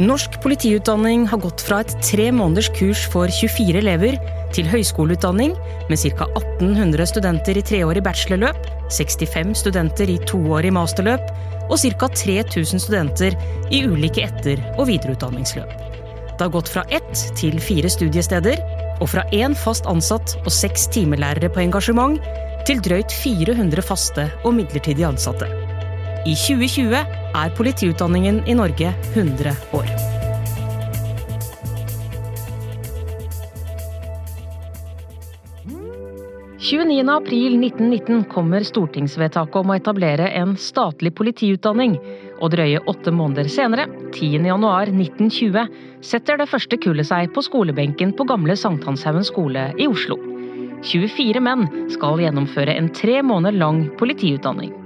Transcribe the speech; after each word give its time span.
Norsk 0.00 0.38
politiutdanning 0.40 1.26
har 1.28 1.42
gått 1.42 1.60
fra 1.60 1.82
et 1.84 1.90
tre 2.00 2.30
måneders 2.32 2.70
kurs 2.72 3.02
for 3.12 3.28
24 3.28 3.82
elever 3.82 4.14
til 4.56 4.64
høyskoleutdanning 4.64 5.52
med 5.90 6.00
ca. 6.00 6.24
1800 6.40 7.04
studenter 7.10 7.60
i 7.60 7.64
treårig 7.68 8.00
bachelorløp, 8.06 8.56
65 8.96 9.52
studenter 9.60 10.08
i 10.08 10.16
toårig 10.24 10.72
masterløp 10.72 11.26
og 11.66 11.76
ca. 11.82 12.08
3000 12.16 12.80
studenter 12.80 13.36
i 13.68 13.82
ulike 13.84 14.24
etter- 14.24 14.62
og 14.78 14.88
videreutdanningsløp. 14.88 15.68
Det 15.68 16.46
har 16.46 16.54
gått 16.54 16.72
fra 16.72 16.86
ett 16.88 17.26
til 17.36 17.60
fire 17.60 17.92
studiesteder, 17.92 18.56
og 19.04 19.10
fra 19.12 19.26
én 19.36 19.52
fast 19.52 19.84
ansatt 19.84 20.38
og 20.40 20.52
seks 20.54 20.88
timelærere 20.96 21.52
på 21.52 21.60
engasjement 21.60 22.16
til 22.64 22.80
drøyt 22.80 23.12
400 23.20 23.84
faste 23.84 24.30
og 24.46 24.56
midlertidig 24.62 25.04
ansatte. 25.12 25.69
I 26.28 26.34
2020 26.36 26.98
er 27.32 27.52
politiutdanningen 27.56 28.42
i 28.44 28.54
Norge 28.54 28.90
100 29.14 29.54
år. 29.72 29.86
april 37.10 37.56
1919 37.56 38.24
kommer 38.28 38.60
stortingsvedtaket 38.60 39.56
om 39.56 39.72
å 39.72 39.76
etablere 39.78 40.28
en 40.36 40.52
statlig 40.60 41.14
politiutdanning, 41.16 41.96
og 42.40 42.52
drøye 42.52 42.82
åtte 42.84 43.10
måneder 43.10 43.48
senere, 43.48 43.88
10.1.1920, 44.12 45.72
setter 46.04 46.36
det 46.36 46.48
første 46.52 46.76
kullet 46.76 47.08
seg 47.08 47.32
på 47.32 47.42
skolebenken 47.48 48.12
på 48.12 48.28
gamle 48.28 48.56
Sankthanshaugen 48.60 49.24
skole 49.24 49.70
i 49.80 49.88
Oslo. 49.88 50.20
24 50.84 51.40
menn 51.40 51.66
skal 51.96 52.20
gjennomføre 52.20 52.76
en 52.76 52.92
tre 52.92 53.22
måneder 53.24 53.56
lang 53.56 53.82
politiutdanning. 53.96 54.76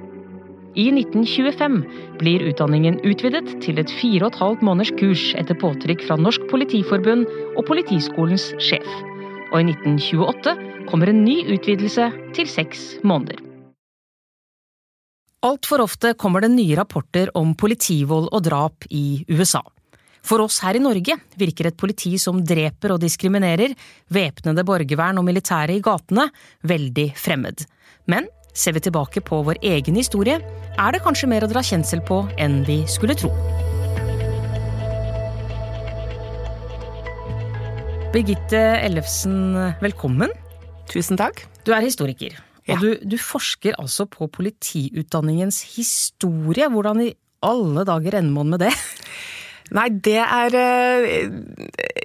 I 0.75 0.89
1925 0.91 1.85
blir 2.19 2.43
utdanningen 2.51 2.97
utvidet 3.07 3.47
til 3.63 3.79
et 3.79 3.91
fire 4.01 4.27
og 4.27 4.33
et 4.33 4.39
halvt 4.41 4.65
måneders 4.67 4.91
kurs 4.99 5.23
etter 5.39 5.55
påtrykk 5.61 6.03
fra 6.09 6.17
Norsk 6.19 6.49
Politiforbund 6.51 7.29
og 7.55 7.63
Politiskolens 7.69 8.49
sjef. 8.59 8.89
Og 9.53 9.61
i 9.61 9.69
1928 9.71 10.57
kommer 10.91 11.13
en 11.13 11.23
ny 11.23 11.37
utvidelse 11.55 12.09
til 12.35 12.51
seks 12.51 12.83
måneder. 13.07 13.39
Altfor 15.47 15.85
ofte 15.85 16.17
kommer 16.19 16.43
det 16.43 16.51
nye 16.57 16.75
rapporter 16.81 17.31
om 17.39 17.55
politivold 17.55 18.33
og 18.33 18.43
drap 18.43 18.91
i 18.91 19.23
USA. 19.31 19.63
For 20.25 20.43
oss 20.43 20.59
her 20.65 20.75
i 20.75 20.83
Norge 20.83 21.21
virker 21.39 21.69
et 21.69 21.79
politi 21.79 22.17
som 22.19 22.41
dreper 22.43 22.97
og 22.97 23.03
diskriminerer, 23.05 23.77
væpnede 24.11 24.65
borgervern 24.67 25.21
og 25.21 25.29
militære 25.29 25.77
i 25.77 25.85
gatene, 25.85 26.31
veldig 26.67 27.13
fremmed. 27.21 27.63
Men 28.11 28.27
Ser 28.55 28.77
vi 28.77 28.85
tilbake 28.87 29.19
på 29.19 29.41
vår 29.43 29.59
egen 29.67 29.97
historie, 29.99 30.39
er 30.79 30.95
det 30.95 31.01
kanskje 31.03 31.27
mer 31.27 31.43
å 31.43 31.49
dra 31.51 31.59
kjensel 31.67 31.99
på 32.07 32.21
enn 32.39 32.61
vi 32.69 32.85
skulle 32.87 33.17
tro. 33.19 33.33
Birgitte 38.15 38.61
Ellefsen, 38.79 39.59
velkommen. 39.83 40.31
Tusen 40.87 41.19
takk. 41.19 41.43
Du 41.67 41.73
er 41.75 41.83
historiker, 41.83 42.37
og 42.69 42.85
du, 42.85 42.89
du, 43.03 43.19
forsker 43.19 43.75
altså 43.81 44.07
på 44.07 44.31
politiutdanningens 44.31 45.59
historie. 45.75 46.71
Hvordan 46.71 47.03
i 47.03 47.11
alle 47.43 47.83
dager 47.89 48.21
ender 48.21 48.37
man 48.39 48.55
med 48.55 48.69
det? 48.69 48.71
Nei, 49.73 49.87
det 50.05 50.21
er 50.21 50.55
uh, 50.55 51.05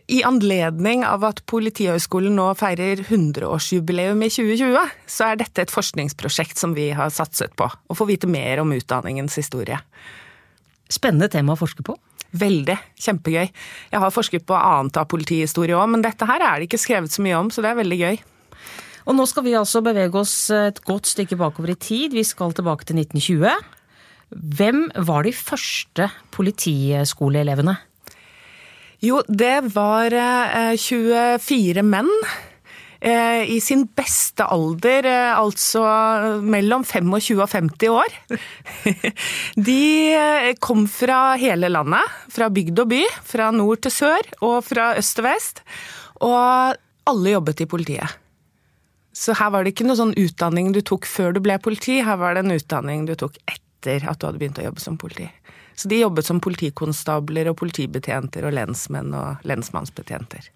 i 0.07 0.21
anledning 0.23 1.03
av 1.03 1.25
at 1.27 1.41
Politihøgskolen 1.49 2.37
nå 2.37 2.47
feirer 2.57 3.01
100-årsjubileum 3.03 4.23
i 4.23 4.31
2020, 4.31 4.93
så 5.09 5.27
er 5.27 5.41
dette 5.41 5.65
et 5.65 5.73
forskningsprosjekt 5.73 6.61
som 6.61 6.73
vi 6.77 6.89
har 6.95 7.11
satset 7.13 7.51
på. 7.59 7.67
Å 7.67 7.97
få 7.97 8.07
vite 8.09 8.29
mer 8.31 8.63
om 8.63 8.71
utdanningens 8.75 9.35
historie. 9.41 9.81
Spennende 10.89 11.29
tema 11.29 11.53
å 11.53 11.59
forske 11.59 11.85
på. 11.85 11.97
Veldig. 12.39 12.77
Kjempegøy. 13.01 13.47
Jeg 13.91 14.01
har 14.03 14.13
forsket 14.13 14.45
på 14.47 14.57
annet 14.57 14.97
av 15.01 15.09
politihistorie 15.11 15.77
òg, 15.77 15.89
men 15.93 16.05
dette 16.05 16.27
her 16.29 16.41
er 16.45 16.59
det 16.59 16.69
ikke 16.69 16.81
skrevet 16.81 17.13
så 17.13 17.25
mye 17.25 17.37
om, 17.41 17.49
så 17.51 17.65
det 17.65 17.73
er 17.73 17.81
veldig 17.81 17.99
gøy. 17.99 18.21
Og 19.09 19.17
nå 19.17 19.25
skal 19.29 19.45
vi 19.45 19.57
altså 19.57 19.81
bevege 19.81 20.19
oss 20.21 20.35
et 20.53 20.81
godt 20.85 21.09
stykke 21.09 21.37
bakover 21.39 21.73
i 21.73 21.79
tid. 21.81 22.13
Vi 22.13 22.25
skal 22.27 22.53
tilbake 22.53 22.85
til 22.85 23.01
1920. 23.01 23.77
Hvem 24.29 24.87
var 25.07 25.25
de 25.25 25.33
første 25.33 26.09
politiskoleelevene? 26.35 27.75
Jo, 29.01 29.21
det 29.25 29.71
var 29.73 30.13
24 30.75 31.39
eh, 31.79 31.85
menn. 31.87 32.09
Eh, 32.99 33.47
I 33.47 33.61
sin 33.63 33.85
beste 33.95 34.43
alder, 34.43 35.05
eh, 35.07 35.37
altså 35.39 35.83
mellom 36.43 36.83
25 36.83 37.39
og 37.39 37.47
50 37.47 37.93
år. 37.95 38.17
De 39.69 40.55
kom 40.59 40.83
fra 40.91 41.37
hele 41.39 41.71
landet. 41.71 42.19
Fra 42.35 42.51
bygd 42.51 42.83
og 42.83 42.91
by. 42.91 43.05
Fra 43.23 43.53
nord 43.55 43.85
til 43.87 43.95
sør 43.95 44.33
og 44.43 44.59
fra 44.67 44.91
øst 44.99 45.15
til 45.15 45.29
vest. 45.29 45.63
Og 46.19 46.75
alle 47.09 47.37
jobbet 47.37 47.63
i 47.63 47.69
politiet. 47.71 48.19
Så 49.15 49.33
her 49.39 49.49
var 49.55 49.63
det 49.63 49.73
ikke 49.73 49.87
noe 49.87 49.97
sånn 49.99 50.13
utdanning 50.19 50.69
du 50.75 50.83
tok 50.85 51.07
før 51.09 51.33
du 51.33 51.41
ble 51.43 51.55
politi, 51.63 51.97
her 52.05 52.19
var 52.21 52.35
det 52.35 52.45
en 52.45 52.55
utdanning 52.59 53.07
du 53.09 53.15
tok 53.19 53.39
etter 53.47 53.68
at 53.87 54.19
du 54.19 54.27
hadde 54.27 54.39
begynt 54.41 54.59
å 54.59 54.65
jobbe 54.65 54.83
som 54.83 54.97
politi. 54.97 55.29
Så 55.79 55.87
de 55.87 56.01
jobbet 56.01 56.27
som 56.27 56.41
politikonstabler 56.43 57.47
og 57.47 57.59
politibetjenter 57.61 58.43
og 58.43 58.55
lensmenn 58.57 59.13
og 59.15 59.45
lensmannsbetjenter. 59.47 60.49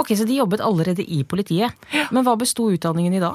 Ok, 0.00 0.14
Så 0.16 0.24
de 0.24 0.38
jobbet 0.38 0.62
allerede 0.64 1.04
i 1.04 1.24
politiet. 1.24 1.72
Ja. 1.92 2.06
Men 2.10 2.24
hva 2.24 2.36
besto 2.40 2.70
utdanningen 2.72 3.12
i 3.12 3.20
da? 3.20 3.34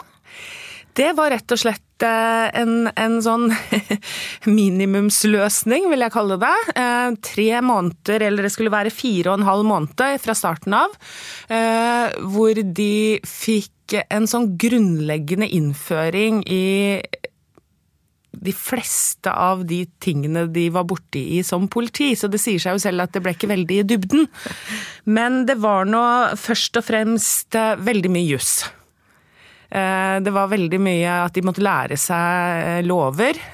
Det 0.98 1.12
var 1.14 1.30
rett 1.30 1.54
og 1.54 1.60
slett 1.62 2.02
eh, 2.02 2.48
en, 2.58 2.90
en 2.90 3.20
sånn 3.22 3.52
minimumsløsning, 4.58 5.86
vil 5.92 6.02
jeg 6.02 6.14
kalle 6.16 6.40
det. 6.42 6.56
Eh, 6.74 7.12
tre 7.22 7.62
måneder, 7.62 8.26
eller 8.26 8.48
det 8.48 8.54
skulle 8.56 8.74
være 8.74 8.94
fire 8.94 9.30
og 9.30 9.38
en 9.38 9.50
halv 9.52 9.68
måned 9.70 10.02
fra 10.24 10.34
starten 10.38 10.74
av, 10.74 10.98
eh, 11.54 12.18
hvor 12.34 12.58
de 12.58 13.22
fikk 13.22 14.00
en 14.10 14.26
sånn 14.28 14.56
grunnleggende 14.60 15.48
innføring 15.54 16.42
i 16.50 16.66
de 18.42 18.54
fleste 18.54 19.32
av 19.32 19.66
de 19.68 19.82
tingene 20.04 20.46
de 20.54 20.68
var 20.74 20.88
borti 20.88 21.24
i 21.38 21.44
som 21.46 21.68
politi, 21.72 22.14
så 22.16 22.30
det 22.32 22.42
sier 22.42 22.62
seg 22.62 22.78
jo 22.78 22.84
selv 22.84 23.06
at 23.06 23.16
det 23.16 23.24
ble 23.26 23.34
ikke 23.36 23.52
veldig 23.52 23.82
i 23.82 23.86
dybden. 23.88 24.26
Men 25.10 25.44
det 25.50 25.58
var 25.64 25.88
nå 25.90 26.04
først 26.40 26.80
og 26.80 26.88
fremst 26.88 27.58
eh, 27.58 27.76
veldig 27.80 28.12
mye 28.14 28.32
juss. 28.32 28.56
Eh, 29.70 30.18
det 30.24 30.34
var 30.36 30.52
veldig 30.54 30.82
mye 30.82 31.22
at 31.26 31.36
de 31.36 31.46
måtte 31.46 31.66
lære 31.66 32.00
seg 32.00 32.64
eh, 32.64 32.82
lover. 32.88 33.46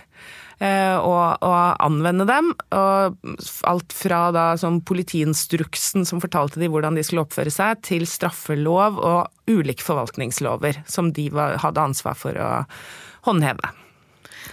Og, 0.64 1.44
og, 1.44 1.56
anvende 1.84 2.24
dem. 2.24 2.54
Og 2.72 3.32
alt 3.68 3.96
fra 3.98 4.20
da 4.32 4.46
som 4.56 4.78
politiinstruksen 4.88 6.08
som 6.08 6.22
fortalte 6.24 6.62
de 6.62 6.70
hvordan 6.72 6.96
de 6.96 7.04
skulle 7.04 7.26
oppføre 7.26 7.52
seg, 7.52 7.82
til 7.84 8.08
straffelov 8.08 9.02
og 9.04 9.52
ulike 9.52 9.84
forvaltningslover 9.84 10.80
som 10.88 11.12
de 11.18 11.28
var, 11.36 11.58
hadde 11.66 11.84
ansvar 11.84 12.16
for 12.16 12.40
å 12.40 12.52
håndheve. 13.28 13.74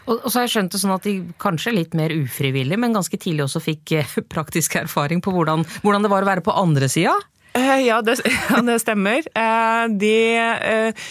Og, 0.06 0.24
så 0.26 0.38
har 0.38 0.46
jeg 0.46 0.54
skjønt 0.54 0.74
det 0.74 0.80
sånn 0.82 0.94
at 0.94 1.06
de 1.06 1.16
kanskje 1.42 1.74
litt 1.76 1.96
mer 1.98 2.14
ufrivillig, 2.14 2.78
men 2.80 2.96
ganske 2.96 3.20
tidlig 3.20 3.46
også 3.46 3.62
fikk 3.64 3.96
eh, 3.98 4.16
praktisk 4.34 4.78
erfaring 4.80 5.22
på 5.24 5.34
hvordan, 5.34 5.66
hvordan 5.84 6.06
det 6.06 6.12
var 6.12 6.26
å 6.26 6.30
være 6.30 6.46
på 6.46 6.56
andre 6.56 6.90
sida? 6.92 7.16
Eh, 7.58 7.80
ja 7.88 8.00
det, 8.06 8.20
ja, 8.50 8.60
det, 8.66 8.80
stemmer. 8.82 9.26
Eh, 9.26 9.86
de, 10.00 10.16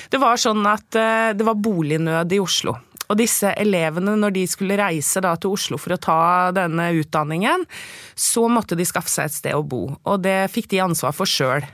det 0.09 0.21
var 0.21 0.39
sånn 0.39 0.63
at 0.69 0.87
det 0.93 1.47
var 1.47 1.59
bolignød 1.59 2.37
i 2.37 2.43
Oslo. 2.43 2.77
Og 3.09 3.17
disse 3.17 3.49
elevene, 3.57 4.13
når 4.21 4.35
de 4.35 4.43
skulle 4.45 4.77
reise 4.77 5.21
til 5.23 5.49
Oslo 5.49 5.79
for 5.81 5.95
å 5.95 6.01
ta 6.01 6.19
denne 6.53 6.91
utdanningen, 6.99 7.65
så 8.13 8.45
måtte 8.53 8.77
de 8.77 8.85
skaffe 8.85 9.09
seg 9.09 9.31
et 9.31 9.37
sted 9.39 9.57
å 9.57 9.65
bo. 9.65 9.87
Og 10.05 10.21
det 10.21 10.43
fikk 10.53 10.69
de 10.69 10.83
ansvar 10.85 11.15
for 11.17 11.29
sjøl. 11.29 11.65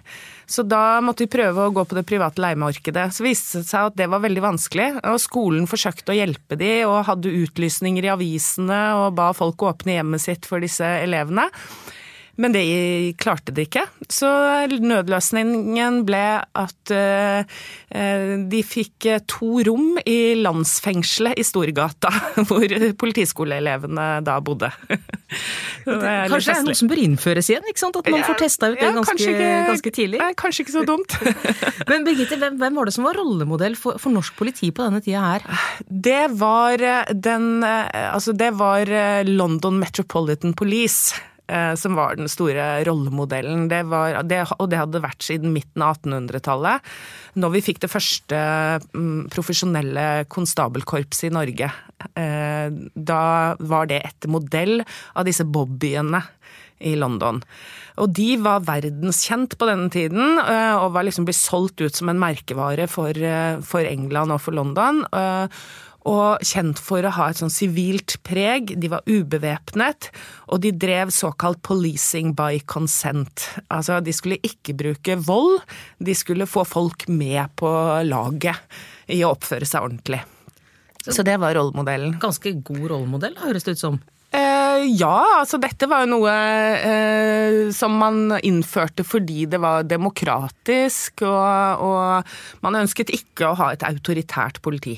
Så 0.46 0.66
da 0.68 1.02
måtte 1.04 1.26
vi 1.26 1.32
prøve 1.36 1.66
å 1.66 1.74
gå 1.74 1.86
på 1.86 1.98
det 1.98 2.06
private 2.08 2.42
leiemarkedet. 2.44 3.08
Så 3.16 3.26
viste 3.26 3.64
det 3.64 3.70
seg 3.70 3.90
at 3.90 3.98
det 4.00 4.10
var 4.12 4.24
veldig 4.26 4.44
vanskelig, 4.46 4.90
og 5.02 5.22
skolen 5.24 5.70
forsøkte 5.70 6.14
å 6.14 6.18
hjelpe 6.20 6.60
de 6.60 6.72
og 6.88 7.06
hadde 7.10 7.34
utlysninger 7.44 8.06
i 8.06 8.14
avisene 8.14 8.82
og 9.02 9.16
ba 9.18 9.32
folk 9.36 9.66
åpne 9.66 10.00
hjemmet 10.00 10.26
sitt 10.26 10.50
for 10.50 10.64
disse 10.64 10.86
elevene. 11.02 11.48
Men 12.42 12.52
det 12.52 13.16
klarte 13.22 13.54
de 13.56 13.64
ikke. 13.64 13.86
Så 14.12 14.28
nødløsningen 14.68 16.02
ble 16.08 16.24
at 16.44 16.92
uh, 16.92 17.60
de 18.52 18.62
fikk 18.66 19.08
eh, 19.08 19.22
to 19.30 19.62
rom 19.66 19.96
i 20.06 20.36
landsfengselet 20.38 21.40
i 21.40 21.46
Storgata, 21.48 22.12
hvor 22.48 22.76
politiskoleelevene 23.00 24.08
da 24.26 24.36
bodde. 24.44 24.70
det 24.90 25.96
er 25.96 26.32
kanskje 26.32 26.52
det 26.52 26.58
er 26.58 26.66
noe 26.68 26.78
som 26.78 26.92
bør 26.92 27.02
innføres 27.06 27.52
igjen? 27.52 27.70
ikke 27.72 27.84
sant? 27.86 28.00
At 28.02 28.10
man 28.12 28.26
får 28.28 28.40
testa 28.42 28.72
ut 28.74 28.82
det 28.82 28.90
ganske, 28.98 29.16
ikke, 29.22 29.52
ganske, 29.72 29.94
tidlig? 29.96 30.24
Kanskje 30.40 30.66
ikke 30.66 30.76
så 30.76 30.84
dumt. 30.88 31.16
Men 31.92 32.08
Birgitte, 32.08 32.40
hvem, 32.42 32.60
hvem, 32.60 32.82
var 32.82 32.90
det 32.90 32.96
som 32.98 33.08
var 33.08 33.20
rollemodell 33.20 33.78
for, 33.80 34.02
for 34.02 34.16
norsk 34.16 34.36
politi 34.38 34.74
på 34.76 34.84
denne 34.84 35.00
tida 35.06 35.24
her? 35.24 35.48
Det 35.88 36.26
var 36.36 36.84
den 37.14 37.64
Altså, 37.66 38.34
det 38.36 38.52
var 38.60 38.90
London 39.28 39.80
Metropolitan 39.80 40.54
Police. 40.58 41.16
Eh, 41.48 41.76
som 41.76 41.94
var 41.96 42.16
den 42.18 42.30
store 42.30 42.84
rollemodellen. 42.88 43.68
Det 43.70 43.84
var, 43.92 44.18
det, 44.26 44.42
og 44.58 44.70
det 44.72 44.80
hadde 44.82 45.04
vært 45.04 45.26
siden 45.26 45.54
midten 45.54 45.84
av 45.86 46.00
1800-tallet. 46.00 46.94
Når 47.38 47.54
vi 47.54 47.64
fikk 47.68 47.84
det 47.84 47.92
første 47.94 48.40
mm, 48.96 49.28
profesjonelle 49.34 50.26
konstabelkorpset 50.34 51.30
i 51.30 51.36
Norge. 51.36 51.70
Eh, 52.18 52.68
da 52.96 53.22
var 53.62 53.92
det 53.92 54.02
etter 54.08 54.34
modell 54.34 54.80
av 55.14 55.30
disse 55.30 55.46
bobbyene 55.46 56.24
i 56.86 56.96
London. 56.98 57.44
Og 58.02 58.10
de 58.18 58.34
var 58.42 58.66
verdenskjent 58.66 59.54
på 59.56 59.70
denne 59.70 59.94
tiden, 59.94 60.42
eh, 60.42 60.74
og 60.82 60.96
var 60.98 61.06
liksom 61.06 61.30
blitt 61.30 61.40
solgt 61.40 61.80
ut 61.86 61.96
som 61.96 62.10
en 62.10 62.20
merkevare 62.20 62.90
for, 62.92 63.14
for 63.64 63.86
England 63.86 64.34
og 64.34 64.42
for 64.44 64.58
London. 64.58 65.06
Og 66.06 66.44
kjent 66.46 66.78
for 66.78 67.02
å 67.02 67.14
ha 67.16 67.30
et 67.32 67.40
sånn 67.40 67.54
sivilt 67.54 68.20
preg. 68.28 68.76
De 68.78 68.92
var 68.92 69.06
ubevæpnet, 69.10 70.12
og 70.54 70.62
de 70.62 70.72
drev 70.72 71.10
såkalt 71.10 71.64
'policing 71.66 72.36
by 72.38 72.62
consent'. 72.70 73.48
Altså, 73.74 74.00
de 74.04 74.14
skulle 74.14 74.38
ikke 74.46 74.78
bruke 74.78 75.18
vold, 75.18 75.62
de 75.98 76.14
skulle 76.14 76.46
få 76.46 76.66
folk 76.66 77.08
med 77.10 77.50
på 77.58 77.70
laget 78.06 78.56
i 79.10 79.24
å 79.26 79.34
oppføre 79.34 79.66
seg 79.66 79.82
ordentlig. 79.82 80.22
Så 81.06 81.24
det 81.26 81.38
var 81.38 81.54
rollemodellen. 81.54 82.20
Ganske 82.22 82.54
god 82.66 82.86
rollemodell, 82.90 83.36
høres 83.42 83.66
det 83.66 83.78
ut 83.78 83.82
som. 83.82 84.00
Eh, 84.36 84.86
ja, 84.98 85.40
altså 85.40 85.60
dette 85.62 85.88
var 85.88 86.04
jo 86.04 86.18
noe 86.18 86.32
eh, 86.34 87.60
som 87.76 87.94
man 88.02 88.36
innførte 88.42 89.06
fordi 89.08 89.46
det 89.52 89.62
var 89.64 89.86
demokratisk, 89.88 91.24
og, 91.30 91.86
og 91.86 92.66
man 92.66 92.82
ønsket 92.82 93.14
ikke 93.16 93.52
å 93.52 93.60
ha 93.62 93.72
et 93.74 93.86
autoritært 93.88 94.62
politi. 94.66 94.98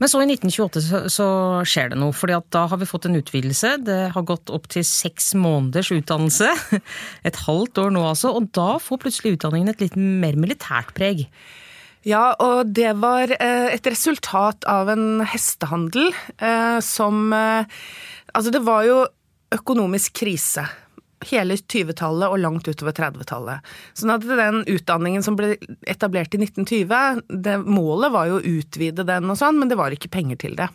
Men 0.00 0.08
så 0.08 0.22
i 0.22 0.28
1928 0.28 0.82
så, 0.84 1.00
så 1.12 1.28
skjer 1.68 1.92
det 1.92 2.00
noe, 2.00 2.14
at 2.34 2.48
da 2.54 2.66
har 2.70 2.80
vi 2.80 2.88
fått 2.88 3.08
en 3.08 3.18
utvidelse. 3.18 3.76
Det 3.84 4.00
har 4.14 4.26
gått 4.28 4.52
opp 4.52 4.68
til 4.72 4.84
seks 4.86 5.32
måneders 5.38 5.92
utdannelse. 5.94 6.50
Et 7.28 7.40
halvt 7.46 7.82
år 7.84 7.94
nå 7.94 8.04
altså. 8.08 8.32
Og 8.36 8.50
da 8.56 8.78
får 8.82 9.02
plutselig 9.04 9.36
utdanningen 9.36 9.72
et 9.72 9.82
litt 9.84 9.96
mer 9.98 10.38
militært 10.40 10.94
preg. 10.96 11.26
Ja, 12.06 12.32
og 12.40 12.70
det 12.72 12.94
var 13.02 13.32
eh, 13.34 13.68
et 13.74 13.86
resultat 13.92 14.64
av 14.70 14.88
en 14.88 15.20
hestehandel 15.28 16.08
eh, 16.38 16.78
som 16.84 17.28
eh, 17.36 17.80
Altså, 18.30 18.52
det 18.54 18.60
var 18.62 18.84
jo 18.86 19.00
økonomisk 19.50 20.20
krise 20.20 20.62
hele 21.28 21.56
20-tallet 21.60 22.32
og 22.32 22.40
langt 22.40 22.68
utover 22.70 22.94
30-tallet. 22.96 23.72
Sånn 23.98 24.14
at 24.14 24.24
den 24.24 24.62
utdanningen 24.70 25.24
som 25.24 25.36
ble 25.38 25.54
etablert 25.90 26.34
i 26.36 26.42
1920, 26.42 27.24
det, 27.44 27.58
målet 27.66 28.14
var 28.14 28.30
jo 28.30 28.38
å 28.38 28.44
utvide 28.58 29.06
den 29.08 29.28
og 29.30 29.38
sånn, 29.40 29.60
men 29.60 29.72
det 29.72 29.78
var 29.80 29.94
ikke 29.94 30.12
penger 30.12 30.40
til 30.40 30.56
det. 30.60 30.70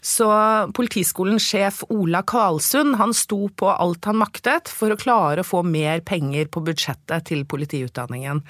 Så 0.00 0.26
politiskolens 0.72 1.44
sjef 1.44 1.82
Ola 1.92 2.22
Kvalsund 2.24 2.96
han 2.96 3.12
sto 3.16 3.50
på 3.52 3.68
alt 3.68 4.06
han 4.08 4.20
maktet 4.22 4.70
for 4.72 4.92
å 4.92 5.00
klare 5.00 5.44
å 5.44 5.46
få 5.46 5.60
mer 5.66 6.00
penger 6.00 6.48
på 6.48 6.62
budsjettet 6.64 7.28
til 7.28 7.44
politiutdanningen. 7.48 8.40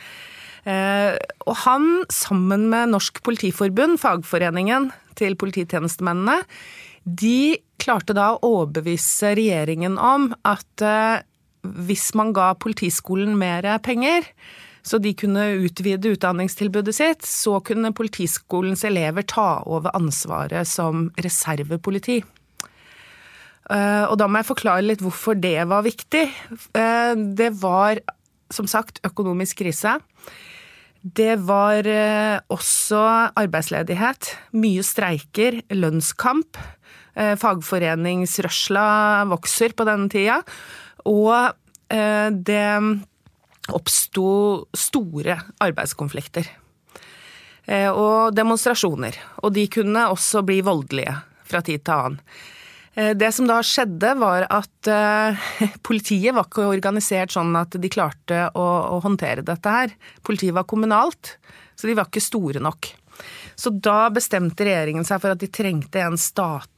Eh, 0.68 1.16
og 1.48 1.56
han, 1.64 1.88
sammen 2.12 2.68
med 2.70 2.92
Norsk 2.94 3.18
Politiforbund, 3.26 3.98
fagforeningen 4.02 4.90
til 5.18 5.34
polititjenestemennene, 5.40 6.38
de 7.04 7.58
klarte 7.80 8.14
da 8.16 8.34
å 8.34 8.54
overbevise 8.60 9.34
regjeringen 9.38 9.96
om 9.96 10.30
at 10.46 10.84
eh, 10.84 11.22
hvis 11.60 12.10
man 12.16 12.34
ga 12.36 12.52
Politiskolen 12.60 13.36
mer 13.40 13.66
penger, 13.84 14.26
så 14.82 15.00
de 15.00 15.12
kunne 15.16 15.42
utvide 15.60 16.14
utdanningstilbudet 16.14 16.94
sitt, 16.96 17.26
så 17.28 17.58
kunne 17.64 17.92
Politiskolens 17.96 18.84
elever 18.88 19.26
ta 19.28 19.62
over 19.68 19.92
ansvaret 19.96 20.68
som 20.68 21.08
reservepoliti. 21.20 22.20
Eh, 23.70 24.04
og 24.06 24.16
da 24.20 24.28
må 24.28 24.40
jeg 24.40 24.50
forklare 24.52 24.86
litt 24.86 25.04
hvorfor 25.04 25.36
det 25.40 25.58
var 25.68 25.84
viktig. 25.86 26.24
Det 26.72 27.50
var 27.60 28.00
som 28.50 28.68
sagt 28.70 29.00
økonomisk 29.06 29.60
krise. 29.62 29.98
Det 31.00 31.38
var 31.48 31.86
eh, 31.88 32.40
også 32.52 33.00
arbeidsledighet, 33.40 34.34
mye 34.60 34.82
streiker, 34.84 35.62
lønnskamp. 35.72 36.58
Eh, 37.20 37.36
fagforeningsrørsla 37.36 38.86
vokser 39.28 39.74
på 39.76 39.84
denne 39.88 40.08
tida. 40.12 40.38
Og 41.10 41.34
eh, 41.92 42.28
det 42.32 42.68
oppsto 43.70 44.30
store 44.74 45.36
arbeidskonflikter. 45.62 46.48
Og 47.70 48.32
demonstrasjoner. 48.34 49.14
Og 49.44 49.52
de 49.54 49.68
kunne 49.70 50.08
også 50.10 50.40
bli 50.42 50.56
voldelige 50.66 51.12
fra 51.46 51.60
tid 51.62 51.84
til 51.84 51.92
annen. 51.94 52.16
Eh, 52.98 53.12
det 53.14 53.28
som 53.36 53.46
da 53.46 53.60
skjedde, 53.62 54.14
var 54.18 54.48
at 54.50 54.90
politiet 55.86 56.34
var 56.34 56.48
ikke 56.48 56.66
organisert 56.72 57.36
sånn 57.36 57.52
at 57.60 57.76
de 57.78 57.92
klarte 57.92 58.48
å, 58.58 58.66
å, 58.96 58.98
håndtere 59.04 59.44
dette 59.46 59.76
her. 59.76 59.94
Politiet 60.26 60.56
var 60.56 60.66
kommunalt, 60.66 61.36
så 61.78 61.86
de 61.86 61.94
var 62.00 62.10
ikke 62.10 62.24
store 62.24 62.64
nok. 62.64 62.90
Så 63.54 63.70
da 63.76 64.08
bestemte 64.10 64.66
regjeringen 64.66 65.06
seg 65.06 65.20
for 65.22 65.36
at 65.36 65.44
de 65.44 65.52
trengte 65.52 66.02
en 66.02 66.18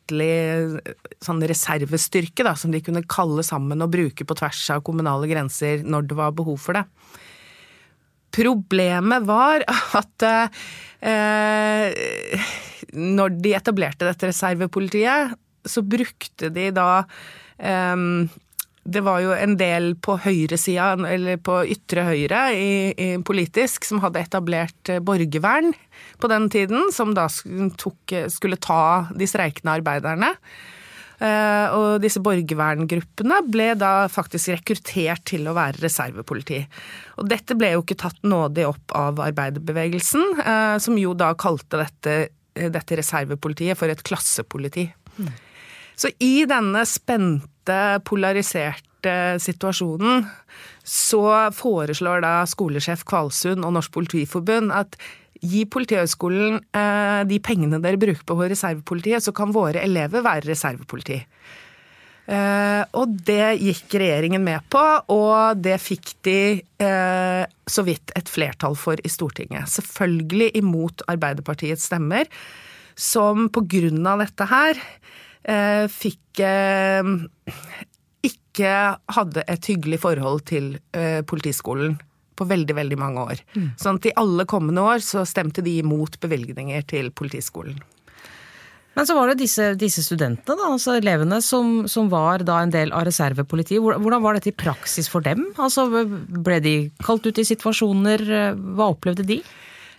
statlig 0.03 0.81
sånn 1.23 1.43
reservestyrke, 1.43 2.45
da, 2.45 2.55
som 2.57 2.73
de 2.73 2.81
kunne 2.83 3.05
kalle 3.07 3.43
sammen 3.43 3.83
og 3.83 3.93
bruke 3.93 4.25
på 4.25 4.35
tvers 4.35 4.71
av 4.71 4.83
kommunale 4.83 5.29
grenser 5.31 5.85
når 5.85 6.09
det 6.09 6.17
var 6.19 6.33
behov 6.33 6.59
for 6.59 6.75
det. 6.75 6.85
Problemet 8.33 9.27
var 9.29 9.63
at 9.99 10.23
eh, 11.05 11.93
når 12.93 13.39
de 13.41 13.55
etablerte 13.55 14.09
dette 14.09 14.31
reservepolitiet, 14.31 15.37
så 15.65 15.83
brukte 15.83 16.49
de 16.51 16.71
da 16.75 17.05
um, 17.95 18.27
det 18.84 19.00
var 19.06 19.20
jo 19.23 19.31
en 19.34 19.55
del 19.58 19.93
på 20.02 20.17
høyresida, 20.25 20.96
eller 21.06 21.38
på 21.38 21.61
ytre 21.70 22.02
høyre 22.08 22.43
i, 22.56 22.75
i 22.90 23.08
politisk, 23.23 23.87
som 23.87 24.02
hadde 24.02 24.25
etablert 24.25 24.90
eh, 24.90 25.02
borgervern 25.02 25.70
på 26.19 26.31
den 26.32 26.49
tiden, 26.50 26.88
som 26.94 27.12
da 27.14 27.29
tok, 27.79 28.14
skulle 28.32 28.58
ta 28.58 29.08
de 29.14 29.29
streikende 29.31 29.76
arbeiderne. 29.79 30.32
Uh, 31.23 31.67
og 31.76 31.88
disse 32.02 32.19
borgerverngruppene 32.19 33.37
ble 33.46 33.69
da 33.79 34.08
faktisk 34.11 34.56
rekruttert 34.56 35.23
til 35.31 35.46
å 35.46 35.55
være 35.55 35.84
reservepoliti. 35.84 36.58
Og 37.23 37.29
dette 37.31 37.55
ble 37.55 37.76
jo 37.76 37.84
ikke 37.84 38.00
tatt 38.02 38.19
nådig 38.26 38.64
opp 38.67 38.96
av 38.99 39.23
arbeiderbevegelsen, 39.29 40.43
som 40.82 40.99
jo 40.99 41.14
da 41.14 41.31
kalte 41.38 41.79
dette, 41.84 42.17
dette 42.75 42.99
reservepolitiet 42.99 43.79
for 43.79 43.93
et 43.93 44.02
klassepoliti. 44.02 44.88
Mm. 45.14 45.31
Så 45.94 46.11
i 46.19 46.43
denne 46.50 46.82
spente, 46.90 47.52
polariserte 48.09 49.14
situasjonen 49.43 50.25
så 50.87 51.25
foreslår 51.55 52.23
da 52.25 52.35
skolesjef 52.49 53.05
Kvalsund 53.09 53.67
og 53.67 53.75
Norsk 53.76 53.93
Politiforbund 53.94 54.73
at 54.75 54.99
gi 55.43 55.64
Politihøgskolen 55.67 56.61
eh, 56.70 57.23
de 57.26 57.38
pengene 57.43 57.81
dere 57.82 57.99
bruker 58.00 58.23
på 58.26 58.38
reservepolitiet, 58.38 59.25
så 59.25 59.35
kan 59.35 59.55
våre 59.55 59.82
elever 59.82 60.23
være 60.23 60.47
reservepoliti. 60.53 61.19
Eh, 62.23 62.82
og 62.94 63.17
det 63.26 63.59
gikk 63.59 63.97
regjeringen 63.99 64.44
med 64.46 64.63
på, 64.70 64.82
og 65.10 65.58
det 65.58 65.81
fikk 65.82 66.15
de 66.29 66.39
eh, 66.63 67.43
så 67.67 67.87
vidt 67.87 68.15
et 68.19 68.31
flertall 68.31 68.79
for 68.79 69.03
i 69.03 69.10
Stortinget. 69.10 69.70
Selvfølgelig 69.72 70.53
imot 70.63 71.03
Arbeiderpartiets 71.10 71.91
stemmer, 71.91 72.31
som 72.94 73.48
på 73.51 73.65
grunn 73.67 74.06
av 74.06 74.22
dette 74.22 74.46
her 74.46 74.79
fikk 75.43 76.43
eh, 76.46 77.03
ikke 78.22 78.75
hadde 79.17 79.44
et 79.51 79.70
hyggelig 79.70 80.03
forhold 80.03 80.44
til 80.51 80.75
eh, 80.96 81.20
Politiskolen 81.27 81.96
på 82.39 82.46
veldig, 82.49 82.77
veldig 82.79 82.99
mange 83.01 83.25
år. 83.32 83.41
Mm. 83.56 83.72
Sånn 83.81 83.99
at 83.99 84.08
i 84.08 84.15
alle 84.20 84.46
kommende 84.49 84.84
år 84.87 85.03
så 85.05 85.25
stemte 85.29 85.65
de 85.65 85.79
imot 85.82 86.19
bevilgninger 86.22 86.87
til 86.89 87.11
Politiskolen. 87.15 87.81
Men 88.93 89.08
så 89.08 89.17
var 89.17 89.31
det 89.31 89.41
disse, 89.41 89.70
disse 89.81 90.03
studentene, 90.05 90.53
da, 90.58 90.69
altså 90.75 90.99
elevene, 90.99 91.39
som, 91.41 91.87
som, 91.89 92.11
var 92.13 92.44
da 92.44 92.58
en 92.61 92.72
del 92.75 92.93
av 92.93 93.06
reservepolitiet. 93.08 93.81
Hvordan 93.81 94.20
var 94.20 94.37
dette 94.37 94.51
i 94.53 94.56
praksis 94.56 95.08
for 95.08 95.25
dem? 95.25 95.46
Altså, 95.56 95.87
ble 95.89 96.58
de 96.61 96.75
kalt 97.01 97.25
ut 97.25 97.41
i 97.41 97.46
situasjoner? 97.49 98.27
Hva 98.77 98.91
opplevde 98.93 99.25
de? 99.29 99.41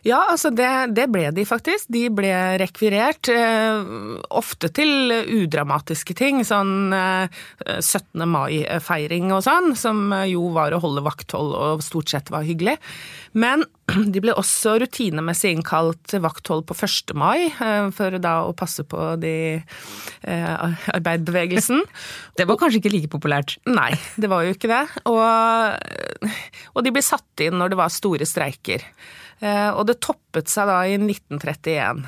Ja, 0.03 0.19
altså 0.33 0.51
det, 0.51 0.67
det, 0.97 1.07
ble 1.11 1.29
de 1.31 1.45
faktisk. 1.47 1.87
De 1.93 2.09
ble 2.11 2.31
rekvirert. 2.59 3.29
Eh, 3.31 3.91
ofte 4.35 4.67
til 4.75 5.13
udramatiske 5.13 6.15
ting, 6.19 6.41
sånn 6.47 6.91
eh, 6.91 7.43
17. 7.79 8.25
mai-feiring 8.27 9.31
og 9.31 9.45
sånn, 9.47 9.71
som 9.79 10.11
jo 10.27 10.49
var 10.55 10.75
å 10.75 10.81
holde 10.83 11.05
vakthold 11.05 11.55
og 11.55 11.85
stort 11.85 12.11
sett 12.11 12.33
var 12.33 12.43
hyggelig. 12.43 12.75
Men 13.31 13.63
de 14.13 14.23
ble 14.23 14.35
også 14.35 14.75
rutinemessig 14.83 15.55
innkalt 15.55 16.17
vakthold 16.19 16.67
på 16.67 16.75
1. 16.75 17.15
mai, 17.15 17.47
eh, 17.47 17.87
for 17.95 18.19
da 18.19 18.35
å 18.49 18.53
passe 18.59 18.83
på 18.83 19.13
de 19.23 19.35
eh, 19.55 20.83
arbeiderbevegelsen. 20.99 21.79
Det 22.37 22.49
var 22.49 22.59
kanskje 22.59 22.81
ikke 22.81 22.91
like 22.91 23.11
populært? 23.13 23.55
Nei, 23.69 23.91
det 24.17 24.27
var 24.27 24.43
jo 24.43 24.55
ikke 24.55 24.67
det. 24.71 24.83
Og, 25.05 26.31
og 26.73 26.79
de 26.83 26.91
ble 26.91 27.03
satt 27.05 27.43
inn 27.45 27.59
når 27.61 27.71
det 27.71 27.77
var 27.77 27.93
store 27.93 28.25
streiker. 28.27 28.81
Eh, 29.43 29.69
og 29.75 29.87
det 29.89 29.99
toppet 30.03 30.51
seg 30.51 30.69
da 30.69 30.79
i 30.87 30.95
1931 30.95 32.03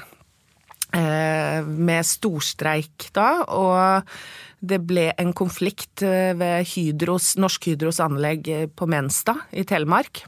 eh, 0.96 1.66
med 1.66 2.08
storstreik 2.08 3.10
da, 3.16 3.30
og 3.52 4.08
det 4.66 4.80
ble 4.88 5.10
en 5.20 5.34
konflikt 5.36 6.06
eh, 6.06 6.32
ved 6.38 6.70
Hydros, 6.72 7.34
Norsk 7.42 7.68
Hydros 7.72 8.00
anlegg 8.04 8.48
på 8.76 8.88
Menstad 8.92 9.44
i 9.52 9.68
Telemark. 9.68 10.26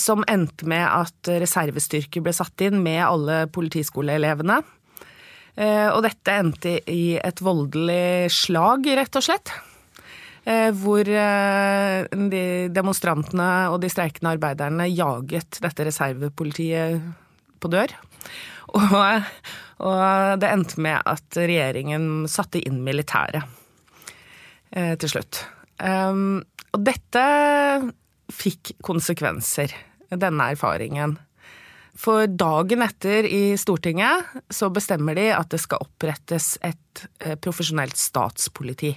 Som 0.00 0.22
endte 0.32 0.64
med 0.70 0.80
at 0.80 1.28
reservestyrker 1.42 2.22
ble 2.24 2.32
satt 2.32 2.62
inn 2.64 2.78
med 2.80 3.02
alle 3.04 3.34
politiskoleelevene. 3.52 4.54
Og 5.92 5.98
dette 6.06 6.36
endte 6.40 6.72
i 6.88 7.18
et 7.20 7.42
voldelig 7.44 8.30
slag, 8.32 8.88
rett 8.96 9.18
og 9.20 9.26
slett. 9.26 9.52
Hvor 10.42 11.06
de 11.06 12.42
demonstrantene 12.74 13.50
og 13.70 13.76
de 13.82 13.90
streikende 13.92 14.32
arbeiderne 14.34 14.88
jaget 14.90 15.60
dette 15.62 15.86
reservepolitiet 15.86 17.04
på 17.62 17.70
dør. 17.70 17.94
Og, 18.74 18.96
og 19.86 20.40
det 20.42 20.50
endte 20.50 20.82
med 20.82 20.98
at 21.06 21.38
regjeringen 21.38 22.26
satte 22.30 22.58
inn 22.58 22.80
militæret 22.82 23.46
til 24.72 25.12
slutt. 25.12 25.44
Og 25.78 26.82
dette 26.90 27.24
fikk 28.32 28.74
konsekvenser, 28.84 29.74
denne 30.10 30.50
erfaringen. 30.56 31.16
For 31.98 32.26
dagen 32.26 32.82
etter 32.84 33.26
i 33.28 33.42
Stortinget 33.60 34.32
så 34.52 34.70
bestemmer 34.72 35.16
de 35.18 35.28
at 35.36 35.50
det 35.52 35.60
skal 35.60 35.82
opprettes 35.84 36.54
et 36.64 37.04
eh, 37.20 37.36
profesjonelt 37.36 37.98
statspoliti. 38.00 38.94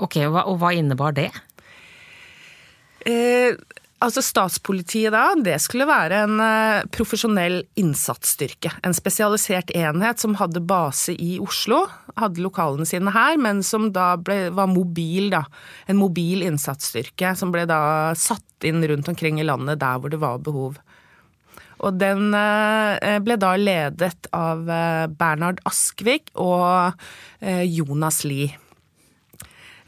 Ok, 0.00 0.16
Og 0.24 0.56
hva 0.60 0.72
innebar 0.76 1.12
det? 1.16 1.30
Eh, 3.06 3.56
Altså 4.00 4.22
Statspolitiet 4.24 5.12
da, 5.12 5.34
det 5.36 5.58
skulle 5.60 5.84
være 5.84 6.22
en 6.24 6.40
eh, 6.40 6.86
profesjonell 6.88 7.58
innsatsstyrke. 7.80 8.72
En 8.86 8.96
spesialisert 8.96 9.72
enhet 9.76 10.22
som 10.22 10.38
hadde 10.40 10.62
base 10.64 11.12
i 11.20 11.34
Oslo, 11.42 11.82
hadde 12.16 12.40
lokalene 12.40 12.88
sine 12.88 13.12
her, 13.12 13.36
men 13.36 13.60
som 13.66 13.90
da 13.92 14.14
ble, 14.16 14.46
var 14.56 14.70
mobil, 14.72 15.28
da. 15.34 15.42
En 15.84 16.00
mobil 16.00 16.46
innsatsstyrke 16.46 17.34
som 17.36 17.52
ble 17.52 17.66
da 17.68 17.82
satt 18.16 18.64
inn 18.64 18.80
rundt 18.88 19.12
omkring 19.12 19.36
i 19.40 19.44
landet 19.44 19.82
der 19.84 20.00
hvor 20.00 20.12
det 20.12 20.22
var 20.24 20.40
behov. 20.48 20.80
Og 21.84 22.00
den 22.00 22.32
uh, 22.32 23.20
ble 23.24 23.36
da 23.40 23.52
ledet 23.60 24.32
av 24.36 24.64
uh, 24.64 25.12
Bernhard 25.12 25.60
Askvik 25.68 26.32
og 26.40 26.96
Jonas 27.40 28.24
Lie. 28.24 28.56